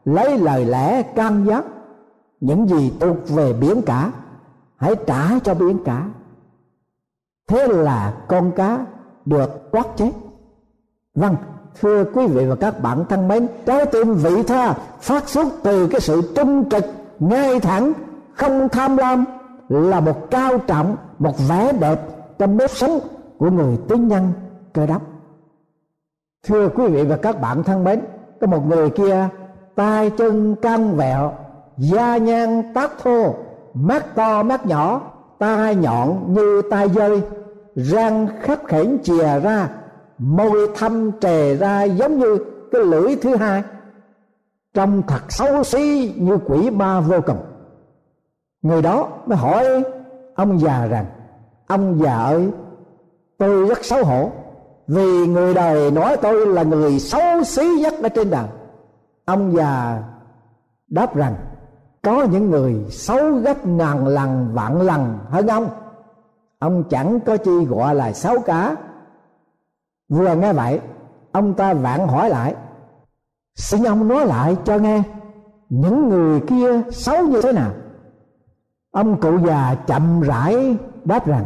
lấy 0.04 0.38
lời 0.38 0.64
lẽ 0.64 1.02
can 1.02 1.44
gián. 1.46 1.62
Những 2.40 2.68
gì 2.68 2.92
thuộc 3.00 3.16
về 3.28 3.52
biển 3.52 3.82
cả, 3.82 4.10
hãy 4.76 4.94
trả 5.06 5.38
cho 5.44 5.54
biển 5.54 5.78
cả. 5.84 6.08
Thế 7.48 7.68
là 7.68 8.14
con 8.28 8.52
cá 8.52 8.86
được 9.24 9.70
quát 9.70 9.86
chết. 9.96 10.10
Vâng 11.14 11.36
thưa 11.80 12.04
quý 12.14 12.26
vị 12.26 12.46
và 12.46 12.54
các 12.54 12.82
bạn 12.82 13.04
thân 13.08 13.28
mến, 13.28 13.48
trái 13.66 13.86
tim 13.86 14.14
vị 14.14 14.42
tha 14.42 14.74
phát 15.00 15.28
xuất 15.28 15.46
từ 15.62 15.86
cái 15.86 16.00
sự 16.00 16.32
trung 16.36 16.68
trực, 16.70 16.84
ngay 17.18 17.60
thẳng, 17.60 17.92
không 18.34 18.68
tham 18.68 18.96
lam 18.96 19.24
là 19.68 20.00
một 20.00 20.30
cao 20.30 20.58
trọng, 20.58 20.96
một 21.18 21.48
vẻ 21.48 21.72
đẹp 21.72 22.00
trong 22.38 22.56
nếp 22.56 22.70
sống 22.70 22.98
của 23.38 23.50
người 23.50 23.78
tín 23.88 24.08
nhân 24.08 24.32
cơ 24.72 24.86
đốc. 24.86 25.02
Thưa 26.46 26.68
quý 26.68 26.86
vị 26.86 27.04
và 27.04 27.16
các 27.16 27.40
bạn 27.40 27.62
thân 27.62 27.84
mến, 27.84 28.00
có 28.40 28.46
một 28.46 28.66
người 28.66 28.90
kia, 28.90 29.28
tay 29.74 30.10
chân 30.10 30.56
căng 30.62 30.96
vẹo, 30.96 31.32
da 31.76 32.16
nhan 32.16 32.72
tóc 32.74 32.90
thô, 33.02 33.34
mắt 33.74 34.14
to 34.14 34.42
mắt 34.42 34.66
nhỏ, 34.66 35.00
tai 35.38 35.74
nhọn 35.74 36.34
như 36.34 36.62
tai 36.70 36.88
dơi, 36.88 37.22
răng 37.74 38.28
khắp 38.40 38.58
khểnh 38.66 38.98
chìa 39.02 39.40
ra, 39.40 39.68
môi 40.18 40.70
thâm 40.76 41.10
trề 41.20 41.56
ra 41.56 41.82
giống 41.82 42.18
như 42.18 42.38
cái 42.72 42.82
lưỡi 42.84 43.16
thứ 43.22 43.36
hai. 43.36 43.62
Trông 44.74 45.02
thật 45.06 45.32
xấu 45.32 45.64
xí 45.64 46.14
như 46.16 46.38
quỷ 46.46 46.70
ma 46.70 47.00
vô 47.00 47.20
cùng. 47.26 47.38
Người 48.62 48.82
đó 48.82 49.08
mới 49.26 49.38
hỏi 49.38 49.64
ông 50.34 50.60
già 50.60 50.86
rằng, 50.86 51.06
ông 51.66 51.98
già 52.02 52.16
ơi 52.16 52.50
tôi 53.38 53.66
rất 53.66 53.84
xấu 53.84 54.04
hổ, 54.04 54.30
vì 54.88 55.26
người 55.26 55.54
đời 55.54 55.90
nói 55.90 56.16
tôi 56.22 56.46
là 56.46 56.62
người 56.62 56.98
xấu 56.98 57.44
xí 57.44 57.66
nhất 57.80 57.94
ở 58.02 58.08
trên 58.08 58.30
đời 58.30 58.46
ông 59.24 59.56
già 59.56 60.02
đáp 60.88 61.16
rằng, 61.16 61.34
có 62.02 62.24
những 62.24 62.50
người 62.50 62.84
xấu 62.90 63.32
gấp 63.32 63.66
ngàn 63.66 64.06
lần, 64.06 64.50
vạn 64.52 64.80
lần 64.80 65.18
hơn 65.28 65.46
ông. 65.46 65.68
Ông 66.58 66.84
chẳng 66.90 67.20
có 67.20 67.36
chi 67.36 67.64
gọi 67.64 67.94
là 67.94 68.12
xấu 68.12 68.40
cả. 68.40 68.76
Vừa 70.08 70.34
nghe 70.34 70.52
vậy, 70.52 70.80
ông 71.32 71.54
ta 71.54 71.74
vạn 71.74 72.08
hỏi 72.08 72.30
lại, 72.30 72.54
xin 73.54 73.84
ông 73.84 74.08
nói 74.08 74.26
lại 74.26 74.56
cho 74.64 74.78
nghe, 74.78 75.02
những 75.68 76.08
người 76.08 76.40
kia 76.40 76.82
xấu 76.90 77.26
như 77.26 77.42
thế 77.42 77.52
nào? 77.52 77.70
Ông 78.90 79.20
cụ 79.20 79.38
già 79.46 79.74
chậm 79.86 80.20
rãi 80.20 80.76
đáp 81.04 81.26
rằng 81.26 81.44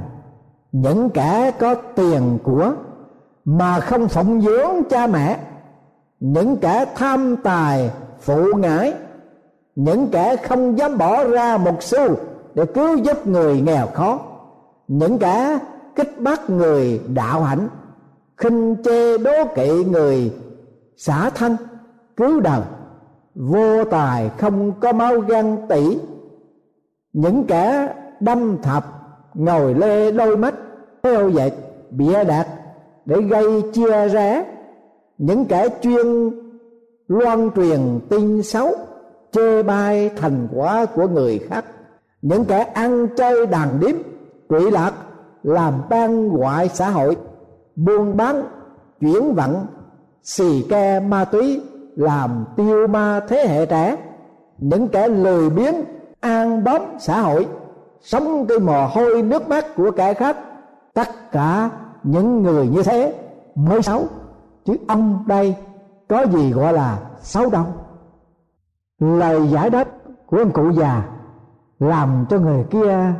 những 0.73 1.11
kẻ 1.11 1.51
có 1.59 1.75
tiền 1.75 2.39
của 2.43 2.73
mà 3.45 3.81
không 3.81 4.09
phụng 4.09 4.41
dưỡng 4.41 4.85
cha 4.91 5.07
mẹ, 5.07 5.39
những 6.21 6.57
kẻ 6.57 6.85
tham 6.95 7.37
tài 7.37 7.91
phụ 8.21 8.45
ngãi 8.57 8.95
những 9.79 10.09
kẻ 10.13 10.37
không 10.37 10.79
dám 10.79 10.99
bỏ 10.99 11.25
ra 11.25 11.57
một 11.57 11.83
xu 11.83 12.17
để 12.55 12.67
cứu 12.67 12.97
giúp 12.97 13.27
người 13.27 13.61
nghèo 13.61 13.87
khó, 13.87 14.21
những 14.89 15.19
kẻ 15.19 15.59
kích 15.97 16.21
bắt 16.21 16.51
người 16.51 17.01
đạo 17.15 17.43
hạnh, 17.43 17.69
khinh 18.37 18.77
chê 18.85 19.19
đố 19.19 19.45
kỵ 19.55 19.85
người 19.85 20.33
xả 20.97 21.31
thân, 21.31 21.57
cứu 22.17 22.41
đời, 22.41 22.61
vô 23.35 23.85
tài 23.85 24.31
không 24.39 24.73
có 24.81 24.93
máu 24.93 25.21
gan 25.21 25.57
tỷ 25.69 25.99
những 27.13 27.45
kẻ 27.45 27.95
đâm 28.21 28.63
thập 28.63 28.98
ngồi 29.35 29.75
lê 29.75 30.13
đôi 30.13 30.37
mắt 30.37 30.55
theo 31.03 31.29
dệt 31.29 31.53
bịa 31.91 32.25
đặt 32.25 32.47
để 33.05 33.21
gây 33.21 33.63
chia 33.73 34.09
rẽ. 34.09 34.45
Những 35.19 35.45
kẻ 35.45 35.69
chuyên 35.83 36.31
loan 37.09 37.51
truyền 37.57 38.01
tin 38.09 38.43
xấu, 38.43 38.69
chê 39.33 39.63
bai 39.63 40.11
thành 40.17 40.49
quả 40.55 40.87
của 40.95 41.09
người 41.09 41.39
khác. 41.39 41.65
Những 42.23 42.45
kẻ 42.45 42.59
ăn 42.59 43.07
chơi 43.17 43.47
đàn 43.47 43.81
điếm, 43.81 43.95
quỷ 44.49 44.71
lạc, 44.71 44.93
làm 45.43 45.75
ban 45.91 46.29
ngoại 46.29 46.69
xã 46.69 46.91
hội. 46.91 47.17
Buôn 47.77 48.17
bán, 48.17 48.43
chuyển 49.01 49.35
vận, 49.35 49.67
xì 50.23 50.63
ke 50.71 51.01
ma 51.01 51.25
túy, 51.25 51.61
làm 51.97 52.45
tiêu 52.57 52.87
ma 52.87 53.21
thế 53.29 53.47
hệ 53.49 53.67
trẻ. 53.67 53.97
Những 54.59 54.89
kẻ 54.89 55.09
lười 55.09 55.51
biếng, 55.51 55.75
an 56.21 56.65
bám 56.65 56.83
xã 56.99 57.21
hội 57.21 57.47
sống 58.01 58.47
cái 58.49 58.59
mồ 58.59 58.87
hôi 58.87 59.23
nước 59.23 59.49
mắt 59.49 59.67
của 59.77 59.91
kẻ 59.91 60.15
khác, 60.15 60.37
tất 60.95 61.33
cả 61.33 61.71
những 62.03 62.43
người 62.43 62.69
như 62.69 62.83
thế 62.83 63.15
mới 63.55 63.83
xấu. 63.83 64.07
Chứ 64.65 64.77
ông 64.89 65.25
đây 65.27 65.57
có 66.09 66.27
gì 66.27 66.53
gọi 66.53 66.73
là 66.73 66.99
xấu 67.21 67.51
đâu. 67.51 67.65
Lời 68.99 69.49
giải 69.49 69.71
đáp 69.71 69.89
của 70.27 70.37
ông 70.39 70.51
cụ 70.51 70.71
già 70.71 71.09
làm 71.79 72.27
cho 72.31 72.39
người 72.39 72.65
kia 72.71 73.15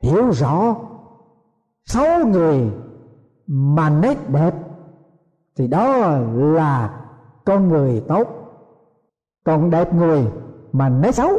hiểu 0.00 0.30
rõ 0.30 0.76
xấu 1.84 2.26
người 2.26 2.70
mà 3.46 3.90
nét 3.90 4.30
đẹp 4.30 4.54
thì 5.56 5.66
đó 5.68 6.08
là 6.34 7.00
con 7.44 7.68
người 7.68 8.04
tốt. 8.08 8.28
Còn 9.44 9.70
đẹp 9.70 9.94
người 9.94 10.26
mà 10.72 10.88
nét 10.88 11.14
xấu 11.14 11.38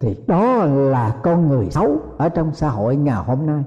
thì 0.00 0.16
đó 0.26 0.64
là 0.64 1.16
con 1.22 1.48
người 1.48 1.70
xấu 1.70 1.96
ở 2.18 2.28
trong 2.28 2.54
xã 2.54 2.68
hội 2.68 2.96
ngày 2.96 3.24
hôm 3.26 3.46
nay. 3.46 3.64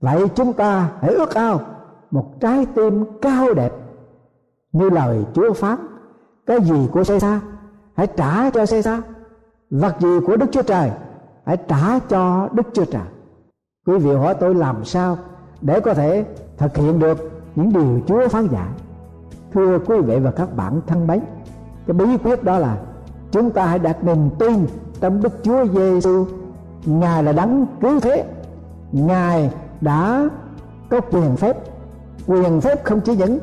Vậy 0.00 0.28
chúng 0.34 0.52
ta 0.52 0.90
hãy 1.00 1.14
ước 1.14 1.34
ao 1.34 1.60
một 2.10 2.40
trái 2.40 2.66
tim 2.74 3.04
cao 3.22 3.54
đẹp 3.54 3.72
như 4.72 4.90
lời 4.90 5.24
chúa 5.34 5.52
phán, 5.52 5.78
cái 6.46 6.60
gì 6.60 6.88
của 6.92 7.04
xe 7.04 7.18
xa 7.18 7.40
hãy 7.94 8.06
trả 8.06 8.50
cho 8.50 8.66
xe 8.66 8.82
xa 8.82 9.02
vật 9.70 9.96
gì 10.00 10.20
của 10.26 10.36
đức 10.36 10.46
chúa 10.52 10.62
trời, 10.62 10.90
hãy 11.44 11.56
trả 11.68 11.98
cho 11.98 12.48
đức 12.52 12.66
chúa 12.72 12.84
trời. 12.84 13.02
Quý 13.86 13.98
vị 13.98 14.14
hỏi 14.14 14.34
tôi 14.40 14.54
làm 14.54 14.84
sao 14.84 15.18
để 15.60 15.80
có 15.80 15.94
thể 15.94 16.24
thực 16.58 16.76
hiện 16.76 16.98
được 16.98 17.30
những 17.54 17.72
điều 17.72 18.00
chúa 18.06 18.28
phán 18.28 18.48
dạy? 18.48 18.68
Thưa 19.52 19.78
quý 19.78 20.00
vị 20.00 20.18
và 20.18 20.30
các 20.30 20.56
bạn 20.56 20.80
thân 20.86 21.06
mến, 21.06 21.20
cái 21.86 21.94
bí 21.94 22.16
quyết 22.24 22.44
đó 22.44 22.58
là 22.58 22.78
chúng 23.30 23.50
ta 23.50 23.66
hãy 23.66 23.78
đặt 23.78 24.04
niềm 24.04 24.30
tin 24.38 24.66
trong 25.02 25.22
đức 25.22 25.32
chúa 25.42 25.66
giêsu 25.66 26.26
ngài 26.84 27.22
là 27.22 27.32
đấng 27.32 27.66
cứu 27.80 28.00
thế. 28.00 28.24
Ngài 28.92 29.50
đã 29.80 30.28
có 30.90 31.00
quyền 31.00 31.36
phép. 31.36 31.56
Quyền 32.26 32.60
phép 32.60 32.84
không 32.84 33.00
chỉ 33.00 33.16
những 33.16 33.38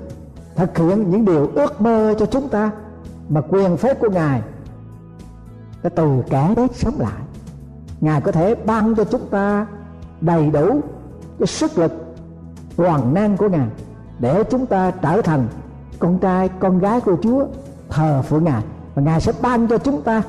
thực 0.56 0.78
hiện 0.78 1.10
những 1.10 1.26
điều 1.26 1.52
ước 1.56 1.82
mơ 1.82 2.14
cho 2.20 2.26
chúng 2.26 2.50
ta, 2.50 2.72
mà 3.30 3.42
quyền 3.50 3.78
phép 3.78 4.00
của 4.00 4.10
ngài 4.10 4.42
đã 5.84 5.90
từ 5.90 6.24
kẻ 6.30 6.54
chết 6.56 6.76
sống 6.76 7.00
lại. 7.00 7.22
Ngài 8.02 8.22
có 8.22 8.32
thể 8.32 8.56
ban 8.56 8.96
cho 8.96 9.04
chúng 9.04 9.28
ta 9.28 9.68
đầy 10.22 10.52
đủ 10.52 10.82
cái 11.40 11.48
sức 11.48 11.78
lực 11.78 12.16
toàn 12.76 13.14
năng 13.14 13.38
của 13.38 13.50
ngài 13.50 13.68
để 14.20 14.44
chúng 14.44 14.66
ta 14.66 14.92
trở 14.92 15.22
thành 15.22 15.48
con 16.00 16.20
trai, 16.20 16.50
con 16.60 16.80
gái 16.80 17.02
của 17.02 17.18
chúa, 17.22 17.46
thờ 17.90 18.22
phượng 18.22 18.44
ngài. 18.44 18.64
Và 18.96 19.02
ngài 19.02 19.22
sẽ 19.22 19.32
ban 19.42 19.68
cho 19.68 19.78
chúng 19.78 20.02
ta 20.02 20.24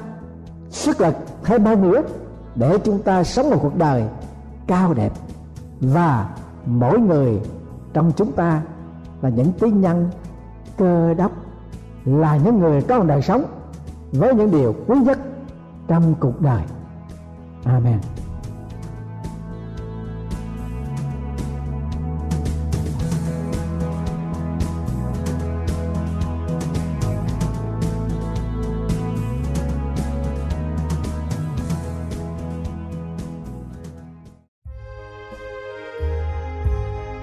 sức 0.71 1.01
lực 1.01 1.15
thêm 1.45 1.65
bao 1.65 1.77
nữa 1.77 2.03
để 2.55 2.79
chúng 2.85 3.03
ta 3.03 3.25
sống 3.25 3.51
một 3.51 3.59
cuộc 3.63 3.77
đời 3.77 4.05
cao 4.67 4.95
đẹp. 4.95 5.13
Và 5.81 6.29
mỗi 6.67 6.99
người 6.99 7.41
trong 7.93 8.13
chúng 8.17 8.33
ta 8.33 8.63
là 9.23 9.29
những 9.29 9.53
tín 9.53 9.81
nhân, 9.81 10.11
cơ 10.79 11.15
đốc, 11.15 11.33
là 12.05 12.37
những 12.37 12.59
người 12.59 12.83
có 12.83 12.99
một 12.99 13.05
đời 13.09 13.23
sống 13.23 13.45
với 14.13 14.35
những 14.35 14.51
điều 14.51 14.75
quý 14.87 14.99
nhất 14.99 15.19
trong 15.89 16.15
cuộc 16.21 16.41
đời. 16.41 16.63
Amen. 17.65 17.99